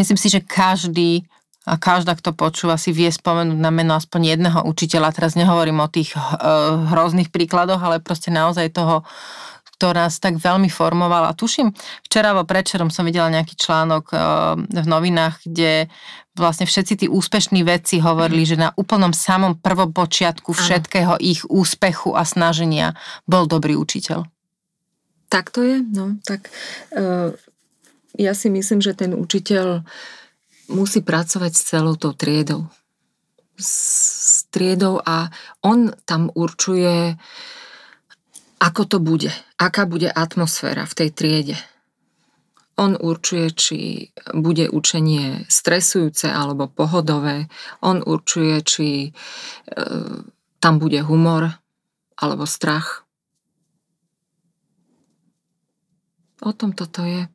[0.00, 1.28] myslím si, že každý
[1.68, 5.12] a každá, kto počúva, si vie spomenúť na meno aspoň jedného učiteľa.
[5.12, 9.04] Teraz nehovorím o tých uh, hrozných príkladoch, ale proste naozaj toho,
[9.80, 11.24] kto nás tak veľmi formoval.
[11.24, 11.72] A tuším,
[12.04, 14.20] včera vo predčerom som videla nejaký článok uh,
[14.60, 15.88] v novinách, kde
[16.36, 22.28] vlastne všetci tí úspešní vedci hovorili, že na úplnom samom prvopočiatku všetkého ich úspechu a
[22.28, 22.92] snaženia
[23.24, 24.28] bol dobrý učiteľ.
[25.32, 26.52] Tak to je, no, tak
[26.92, 27.32] uh,
[28.20, 29.80] ja si myslím, že ten učiteľ
[30.68, 32.68] musí pracovať s celou tou triedou.
[33.56, 35.32] S triedou a
[35.64, 37.16] on tam určuje,
[38.60, 41.56] ako to bude, aká bude atmosféra v tej triede
[42.80, 43.78] on určuje, či
[44.32, 47.52] bude učenie stresujúce alebo pohodové.
[47.84, 49.10] On určuje, či e,
[50.64, 51.60] tam bude humor
[52.16, 53.04] alebo strach.
[56.40, 57.28] O tom toto je.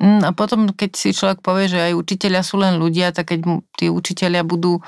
[0.00, 3.40] Mm, a potom, keď si človek povie, že aj učiteľia sú len ľudia, tak keď
[3.76, 4.80] tí učiteľia budú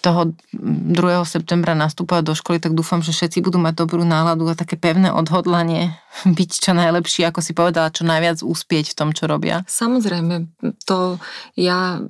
[0.00, 0.96] toho 2.
[1.28, 5.12] septembra nastúpať do školy, tak dúfam, že všetci budú mať dobrú náladu a také pevné
[5.12, 5.94] odhodlanie
[6.38, 9.62] byť čo najlepší, ako si povedala, čo najviac úspieť v tom, čo robia.
[9.68, 10.48] Samozrejme,
[10.88, 11.20] to
[11.54, 12.00] ja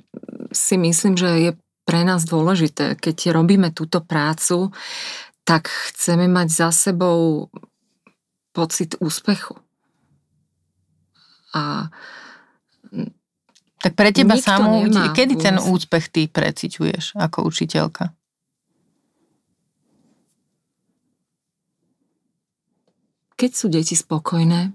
[0.51, 1.51] si myslím, že je
[1.83, 2.95] pre nás dôležité.
[2.95, 4.71] Keď robíme túto prácu,
[5.43, 7.51] tak chceme mať za sebou
[8.55, 9.59] pocit úspechu.
[11.51, 11.91] A
[13.81, 15.09] tak pre teba Nikto samú, nemá.
[15.09, 18.13] kedy ten úspech ty preciťuješ ako učiteľka?
[23.41, 24.69] Keď sú deti spokojné,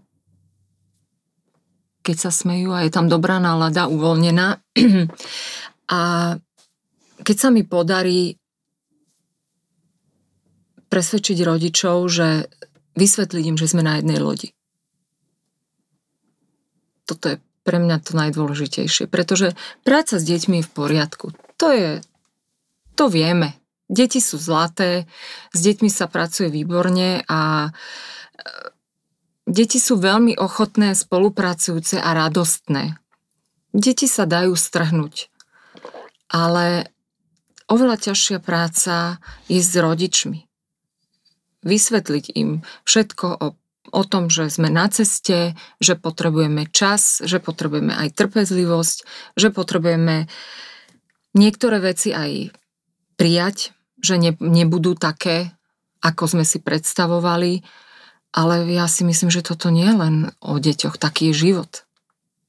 [2.02, 4.58] keď sa smejú a je tam dobrá nálada, uvoľnená
[5.94, 6.00] a
[7.22, 8.34] keď sa mi podarí
[10.90, 12.50] presvedčiť rodičov, že
[12.98, 14.50] vysvetliť im, že sme na jednej lodi.
[17.06, 17.36] Toto je
[17.66, 21.34] pre mňa to najdôležitejšie, pretože práca s deťmi je v poriadku.
[21.58, 21.98] To je,
[22.94, 23.58] to vieme.
[23.90, 25.10] Deti sú zlaté,
[25.50, 27.70] s deťmi sa pracuje výborne a e,
[29.50, 32.98] deti sú veľmi ochotné, spolupracujúce a radostné.
[33.74, 35.30] Deti sa dajú strhnúť,
[36.30, 36.90] ale
[37.66, 39.18] oveľa ťažšia práca
[39.50, 40.46] je s rodičmi.
[41.66, 43.46] Vysvetliť im všetko o
[43.92, 48.96] o tom, že sme na ceste, že potrebujeme čas, že potrebujeme aj trpezlivosť,
[49.38, 50.26] že potrebujeme
[51.36, 52.50] niektoré veci aj
[53.20, 55.52] prijať, že ne, nebudú také,
[56.00, 57.64] ako sme si predstavovali,
[58.36, 61.88] ale ja si myslím, že toto nie je len o deťoch, taký je život.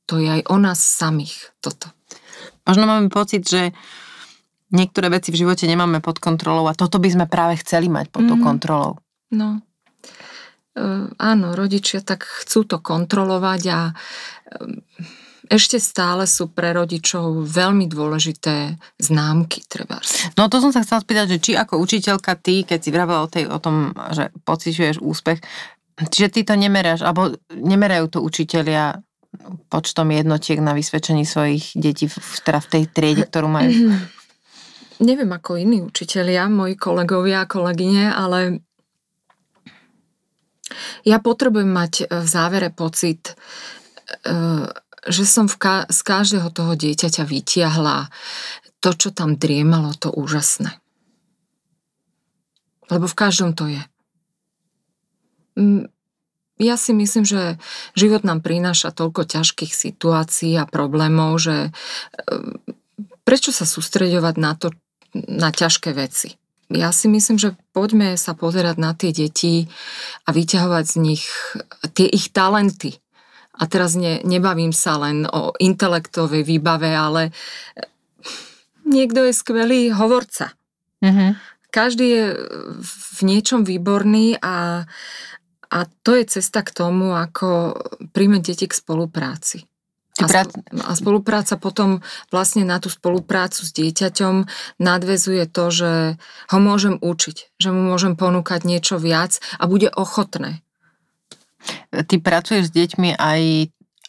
[0.08, 1.92] To je aj o nás samých toto.
[2.68, 3.72] Možno máme pocit, že
[4.72, 8.28] niektoré veci v živote nemáme pod kontrolou a toto by sme práve chceli mať pod
[8.28, 8.44] mm.
[8.44, 9.00] kontrolou.
[9.32, 9.64] No,
[11.18, 13.94] áno, rodičia tak chcú to kontrolovať a e,
[15.48, 20.04] ešte stále sú pre rodičov veľmi dôležité známky, treba.
[20.36, 23.32] No to som sa chcela spýtať, že či ako učiteľka ty, keď si vravela o,
[23.32, 25.40] tej, o tom, že pociťuješ úspech,
[26.12, 29.00] čiže ty to nemeráš, alebo nemerajú to učiteľia
[29.72, 33.72] počtom jednotiek na vysvedčení svojich detí v, teda v tej triede, ktorú majú?
[35.08, 38.66] Neviem ako iní učiteľia, moji kolegovia a kolegyne, ale
[41.08, 43.34] ja potrebujem mať v závere pocit,
[44.24, 44.68] e,
[45.08, 48.12] že som v ka- z každého toho dieťaťa vytiahla
[48.84, 50.78] to, čo tam driemalo, to úžasné.
[52.88, 53.84] Lebo v každom to je.
[56.58, 57.62] Ja si myslím, že
[57.94, 61.72] život nám prináša toľko ťažkých situácií a problémov, že e,
[63.22, 64.74] prečo sa sústreďovať na to,
[65.14, 66.40] na ťažké veci?
[66.68, 69.72] Ja si myslím, že poďme sa pozerať na tie deti
[70.28, 71.24] a vyťahovať z nich
[71.96, 73.00] tie ich talenty.
[73.58, 77.32] A teraz ne, nebavím sa len o intelektovej výbave, ale
[78.84, 80.54] niekto je skvelý hovorca.
[81.02, 81.32] Mm-hmm.
[81.72, 82.26] Každý je
[82.84, 84.84] v niečom výborný a,
[85.72, 87.80] a to je cesta k tomu, ako
[88.12, 89.64] príjme deti k spolupráci.
[90.18, 90.26] A,
[90.90, 92.02] a spolupráca potom
[92.34, 94.50] vlastne na tú spoluprácu s dieťaťom
[94.82, 95.92] nadvezuje to, že
[96.50, 100.66] ho môžem učiť, že mu môžem ponúkať niečo viac a bude ochotné.
[101.94, 103.42] Ty pracuješ s deťmi aj,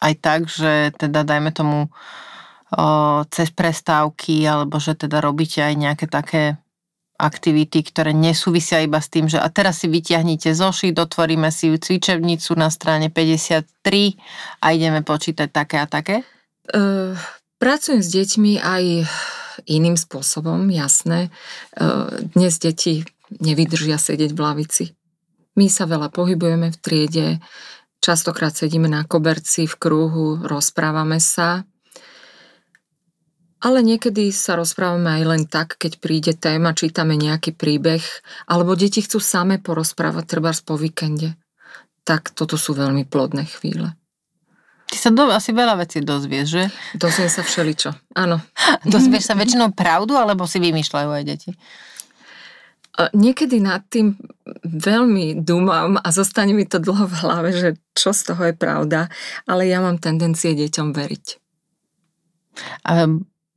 [0.01, 1.89] aj tak, že teda dajme tomu o,
[3.29, 6.57] cez prestávky, alebo že teda robíte aj nejaké také
[7.19, 12.55] aktivity, ktoré nesúvisia iba s tým, že a teraz si vyťahnite zošit, dotvoríme si cvičebnicu
[12.55, 13.67] na strane 53
[14.63, 16.23] a ideme počítať také a také?
[16.71, 17.19] Uh,
[17.59, 18.83] pracujem s deťmi aj
[19.67, 21.27] iným spôsobom, jasné.
[21.75, 23.03] Uh, dnes deti
[23.37, 24.85] nevydržia sedieť v lavici.
[25.59, 27.27] My sa veľa pohybujeme v triede,
[27.99, 31.67] častokrát sedíme na koberci v kruhu, rozprávame sa
[33.59, 38.01] ale niekedy sa rozprávame aj len tak, keď príde téma, čítame nejaký príbeh,
[38.47, 41.35] alebo deti chcú same porozprávať, treba po víkende.
[42.07, 43.99] Tak toto sú veľmi plodné chvíle.
[44.89, 46.63] Ty sa do, asi veľa vecí dozvieš, že?
[46.97, 48.41] Dozviem sa všeličo, áno.
[48.95, 51.51] Dozvieš sa väčšinou pravdu, alebo si vymýšľajú aj deti?
[52.99, 54.19] Niekedy nad tým
[54.65, 59.07] veľmi dúmam a zostane mi to dlho v hlave, že čo z toho je pravda,
[59.47, 61.25] ale ja mám tendencie deťom veriť.
[62.83, 63.07] A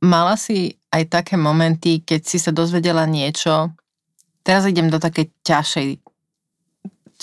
[0.03, 3.71] Mala si aj také momenty, keď si sa dozvedela niečo,
[4.43, 5.87] teraz idem do takej ťažšej,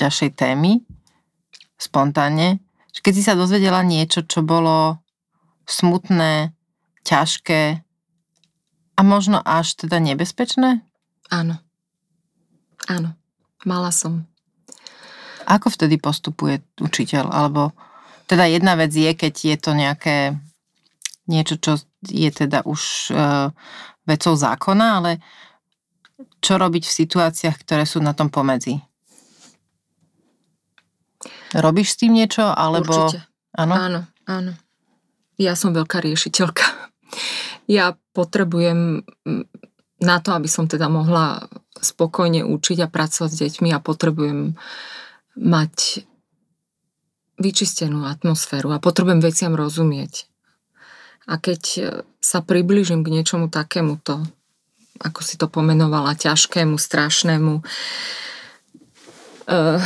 [0.00, 0.80] ťažšej témy,
[1.76, 4.98] spontánne, že keď si sa dozvedela niečo, čo bolo
[5.68, 6.56] smutné,
[7.04, 7.84] ťažké
[8.96, 10.84] a možno až teda nebezpečné?
[11.30, 11.60] Áno.
[12.88, 13.16] Áno.
[13.64, 14.24] Mala som.
[15.44, 17.28] Ako vtedy postupuje učiteľ?
[17.28, 17.76] Alebo
[18.24, 20.16] teda jedna vec je, keď je to nejaké
[21.30, 23.14] niečo, čo je teda už e,
[24.04, 25.22] vecou zákona, ale
[26.42, 28.82] čo robiť v situáciách, ktoré sú na tom pomedzi?
[31.54, 32.42] Robíš s tým niečo?
[32.42, 32.90] Alebo...
[32.90, 33.30] Určite.
[33.54, 33.74] Áno?
[33.74, 34.52] Áno, áno.
[35.40, 36.64] Ja som veľká riešiteľka.
[37.66, 39.06] Ja potrebujem
[40.00, 41.46] na to, aby som teda mohla
[41.80, 44.58] spokojne učiť a pracovať s deťmi a potrebujem
[45.38, 46.04] mať
[47.40, 50.28] vyčistenú atmosféru a potrebujem veciam rozumieť.
[51.30, 51.80] A keď e,
[52.18, 54.26] sa približím k niečomu takémuto,
[55.00, 57.64] ako si to pomenovala, ťažkému, strašnému,
[59.48, 59.80] uh,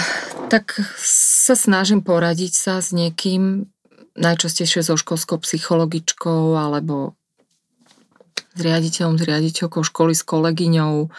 [0.51, 3.71] tak sa snažím poradiť sa s niekým,
[4.19, 7.15] najčastejšie so školskou psychologičkou alebo
[8.55, 11.11] s riaditeľom, s riaditeľkou školy, s kolegyňou,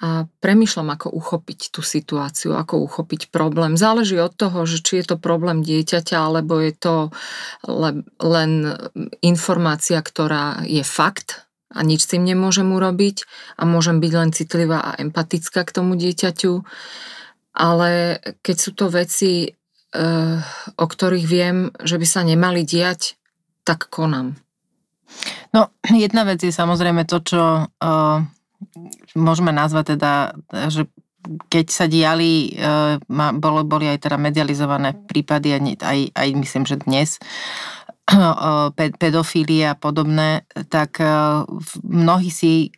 [0.00, 3.76] a premyšľam, ako uchopiť tú situáciu, ako uchopiť problém.
[3.76, 6.94] Záleží od toho, že či je to problém dieťaťa, alebo je to
[8.16, 8.52] len
[9.20, 13.28] informácia, ktorá je fakt a nič s tým nemôžem urobiť
[13.60, 16.64] a môžem byť len citlivá a empatická k tomu dieťaťu.
[17.60, 20.38] Ale keď sú to veci, eh,
[20.80, 23.20] o ktorých viem, že by sa nemali diať,
[23.68, 24.40] tak konám.
[25.52, 28.39] No, jedna vec je samozrejme to, čo uh
[29.14, 30.34] môžeme nazvať teda,
[30.70, 30.86] že
[31.52, 32.96] keď sa diali, e,
[33.68, 37.20] boli aj teda medializované prípady, aj, aj myslím, že dnes,
[39.00, 41.08] pedofílie a podobné, tak e,
[41.84, 42.72] mnohí si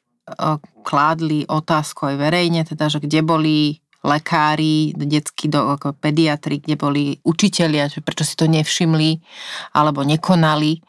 [0.86, 5.46] kládli otázku aj verejne, teda, že kde boli lekári, detskí
[6.02, 9.22] pediatri, kde boli učitelia, že prečo si to nevšimli
[9.78, 10.82] alebo nekonali.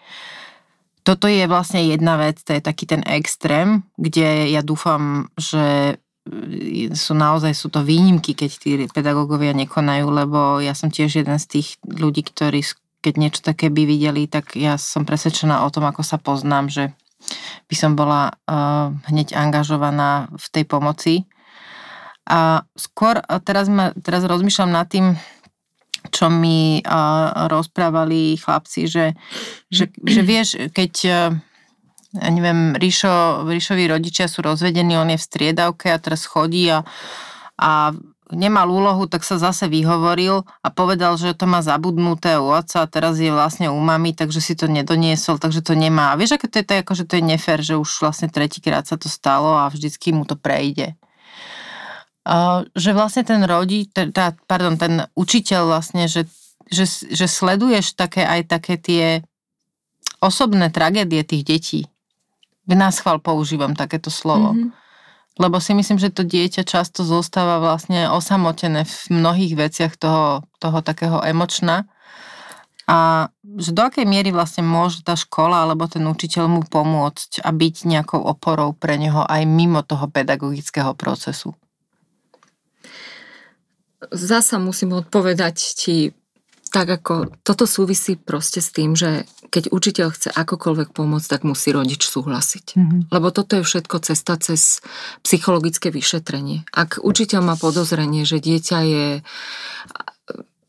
[1.04, 6.00] Toto je vlastne jedna vec, to je taký ten extrém, kde ja dúfam, že
[6.96, 11.60] sú naozaj sú to výnimky, keď tí pedagógovia nekonajú, lebo ja som tiež jeden z
[11.60, 12.64] tých ľudí, ktorí
[13.04, 16.84] keď niečo také by videli, tak ja som presvedčená o tom, ako sa poznám, že
[17.68, 21.14] by som bola uh, hneď angažovaná v tej pomoci.
[22.24, 25.20] A skôr teraz, ma, teraz rozmýšľam nad tým,
[26.12, 29.16] čo mi uh, rozprávali chlapci, že,
[29.72, 31.32] že, že vieš, keď uh,
[32.14, 36.86] ja neviem, Ríšo, Ríšovi rodičia sú rozvedení, on je v striedavke a teraz chodí a,
[37.58, 37.90] a
[38.30, 42.90] nemal úlohu, tak sa zase vyhovoril a povedal, že to má zabudnuté u otca a
[42.90, 46.14] teraz je vlastne u mami, takže si to nedoniesol, takže to nemá.
[46.14, 48.86] A vieš, aké to je, to, ako, že to je nefér, že už vlastne tretíkrát
[48.86, 50.94] sa to stalo a vždycky mu to prejde.
[52.74, 56.28] Že vlastne ten rodič, tá, pardon, ten učiteľ vlastne, že,
[56.72, 59.06] že, že sleduješ také aj také tie
[60.24, 61.82] osobné tragédie tých detí.
[62.64, 64.56] V nás chval používam takéto slovo.
[64.56, 64.84] Mm-hmm
[65.42, 70.80] lebo si myslím, že to dieťa často zostáva vlastne osamotené v mnohých veciach toho, toho
[70.86, 71.90] takého emočna.
[72.86, 77.50] A že do akej miery vlastne môže tá škola alebo ten učiteľ mu pomôcť a
[77.50, 81.56] byť nejakou oporou pre neho aj mimo toho pedagogického procesu?
[84.12, 85.96] Zasa musím odpovedať ti
[86.74, 91.70] tak ako toto súvisí proste s tým, že keď učiteľ chce akokoľvek pomôcť, tak musí
[91.70, 92.74] rodič súhlasiť.
[92.74, 93.02] Mm-hmm.
[93.14, 94.82] Lebo toto je všetko cesta cez
[95.22, 96.66] psychologické vyšetrenie.
[96.74, 99.08] Ak učiteľ má podozrenie, že dieťa je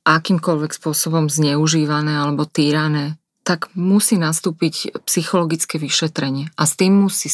[0.05, 7.33] akýmkoľvek spôsobom zneužívané alebo týrané, tak musí nastúpiť psychologické vyšetrenie a s tým musí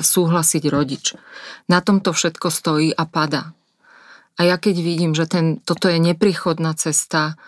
[0.00, 1.16] súhlasiť rodič.
[1.68, 3.55] Na tomto všetko stojí a pada.
[4.36, 7.40] A ja keď vidím, že ten, toto je neprichodná cesta,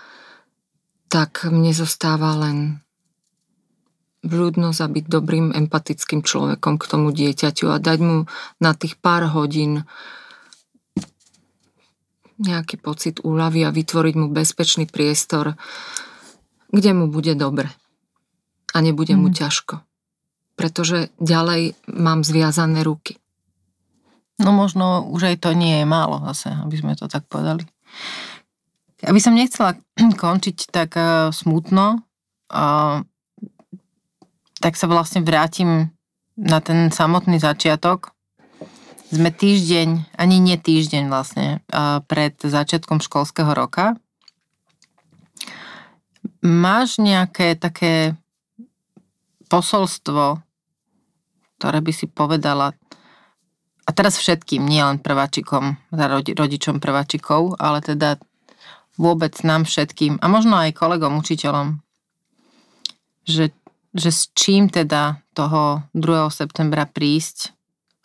[1.08, 2.80] tak mne zostáva len
[4.24, 8.16] vľúdnosť a byť dobrým empatickým človekom k tomu dieťaťu a dať mu
[8.58, 9.86] na tých pár hodín
[12.38, 15.58] nejaký pocit úľavy a vytvoriť mu bezpečný priestor,
[16.70, 17.70] kde mu bude dobre
[18.74, 19.20] a nebude mm.
[19.20, 19.36] mu mhm.
[19.36, 19.74] ťažko.
[20.58, 23.22] Pretože ďalej mám zviazané ruky.
[24.38, 27.66] No možno už aj to nie je málo zase, aby sme to tak povedali.
[29.02, 29.74] Aby som nechcela
[30.22, 32.02] končiť tak uh, smutno,
[34.58, 35.92] tak sa vlastne vrátim
[36.38, 38.14] na ten samotný začiatok.
[39.08, 43.96] Sme týždeň, ani nie týždeň vlastne, uh, pred začiatkom školského roka.
[46.44, 48.14] Máš nejaké také
[49.48, 50.38] posolstvo,
[51.58, 52.76] ktoré by si povedala
[53.88, 55.80] a teraz všetkým, nie len prváčikom,
[56.36, 58.20] rodičom prváčikov, ale teda
[59.00, 61.80] vôbec nám všetkým a možno aj kolegom, učiteľom,
[63.24, 63.56] že,
[63.96, 66.28] že s čím teda toho 2.
[66.28, 67.56] septembra prísť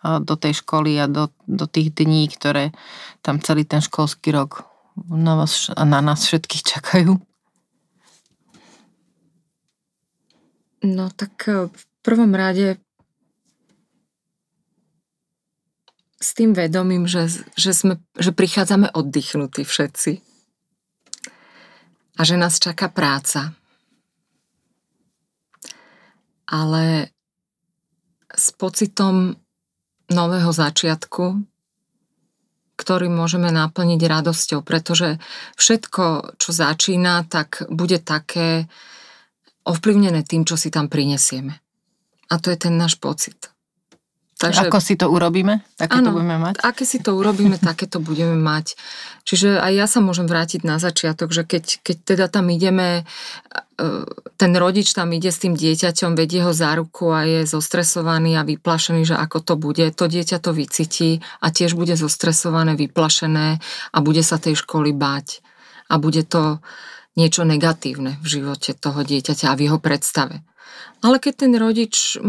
[0.03, 2.75] do tej školy a do, do tých dní, ktoré
[3.23, 4.67] tam celý ten školský rok
[5.07, 7.11] na, vás, na nás všetkých čakajú?
[10.84, 12.82] No tak e, v prvom rade
[16.24, 17.28] s tým vedomím, že,
[17.59, 20.11] že, sme, že prichádzame oddychnutí všetci
[22.15, 23.51] a že nás čaká práca.
[26.47, 27.11] Ale
[28.32, 29.36] s pocitom
[30.07, 31.43] nového začiatku,
[32.80, 35.19] ktorý môžeme naplniť radosťou, pretože
[35.59, 38.71] všetko, čo začína, tak bude také
[39.63, 41.59] ovplyvnené tým, čo si tam prinesieme.
[42.32, 43.53] A to je ten náš pocit.
[44.44, 45.64] Takže, Ako si to urobíme?
[45.80, 46.60] Také áno, to budeme mať?
[46.60, 48.76] aké si to urobíme, také to budeme mať.
[49.24, 53.08] Čiže aj ja sa môžem vrátiť na začiatok, že keď, keď teda tam ideme,
[53.80, 54.04] e,
[54.36, 58.44] ten rodič tam ide s tým dieťaťom, vedie ho za ruku a je zostresovaný a
[58.44, 63.64] vyplašený, že ako to bude, to dieťa to vycíti a tiež bude zostresované, vyplašené
[63.96, 65.39] a bude sa tej školy báť.
[65.88, 66.60] A bude to
[67.16, 70.44] niečo negatívne v živote toho dieťaťa a v jeho predstave.
[71.00, 72.20] Ale keď ten rodič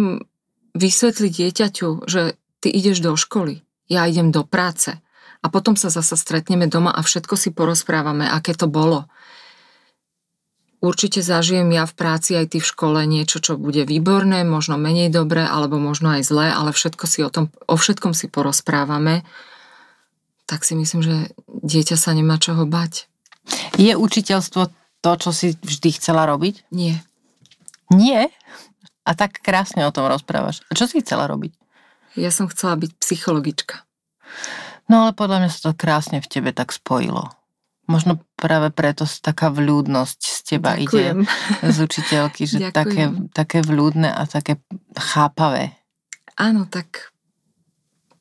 [0.74, 4.98] vysvetliť dieťaťu, že ty ideš do školy, ja idem do práce
[5.44, 9.06] a potom sa zasa stretneme doma a všetko si porozprávame, aké to bolo.
[10.84, 15.08] Určite zažijem ja v práci aj ty v škole niečo, čo bude výborné, možno menej
[15.08, 19.24] dobré, alebo možno aj zlé, ale všetko si o, tom, o všetkom si porozprávame,
[20.44, 23.08] tak si myslím, že dieťa sa nemá čoho bať.
[23.80, 24.68] Je učiteľstvo
[25.00, 26.68] to, čo si vždy chcela robiť?
[26.68, 27.00] Nie.
[27.88, 28.28] Nie?
[29.04, 30.64] A tak krásne o tom rozprávaš.
[30.68, 31.52] A čo si chcela robiť?
[32.16, 33.84] Ja som chcela byť psychologička.
[34.88, 37.32] No ale podľa mňa sa to krásne v tebe tak spojilo.
[37.84, 41.16] Možno práve preto taká vľúdnosť z teba Ďakujem.
[41.20, 41.28] ide
[41.68, 42.72] z učiteľky, že Ďakujem.
[42.72, 43.02] také,
[43.32, 44.56] také vľúdne a také
[44.96, 45.76] chápavé.
[46.40, 47.12] Áno, tak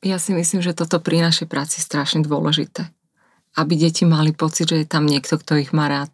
[0.04, 2.92] ja si myslím, že toto pri našej práci strašne dôležité.
[3.56, 6.12] Aby deti mali pocit, že je tam niekto, kto ich má rád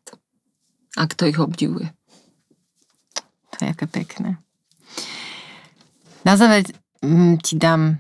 [0.94, 1.90] a kto ich obdivuje.
[3.56, 4.38] To je aké pekné.
[6.24, 6.68] Na záver
[7.01, 7.97] mm, ti dám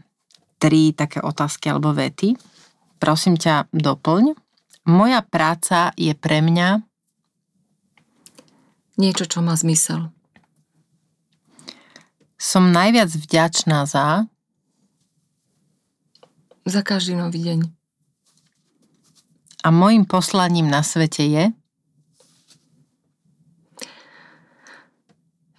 [0.60, 2.36] tri také otázky alebo vety.
[3.00, 4.36] Prosím ťa, doplň.
[4.92, 6.84] Moja práca je pre mňa
[9.00, 10.12] Niečo, čo má zmysel.
[12.36, 14.28] som najviac vďačná za
[16.68, 17.60] Za každý nový deň.
[19.64, 21.44] a môjim poslaním na svete je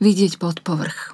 [0.02, 1.14] Vidieť pod povrch.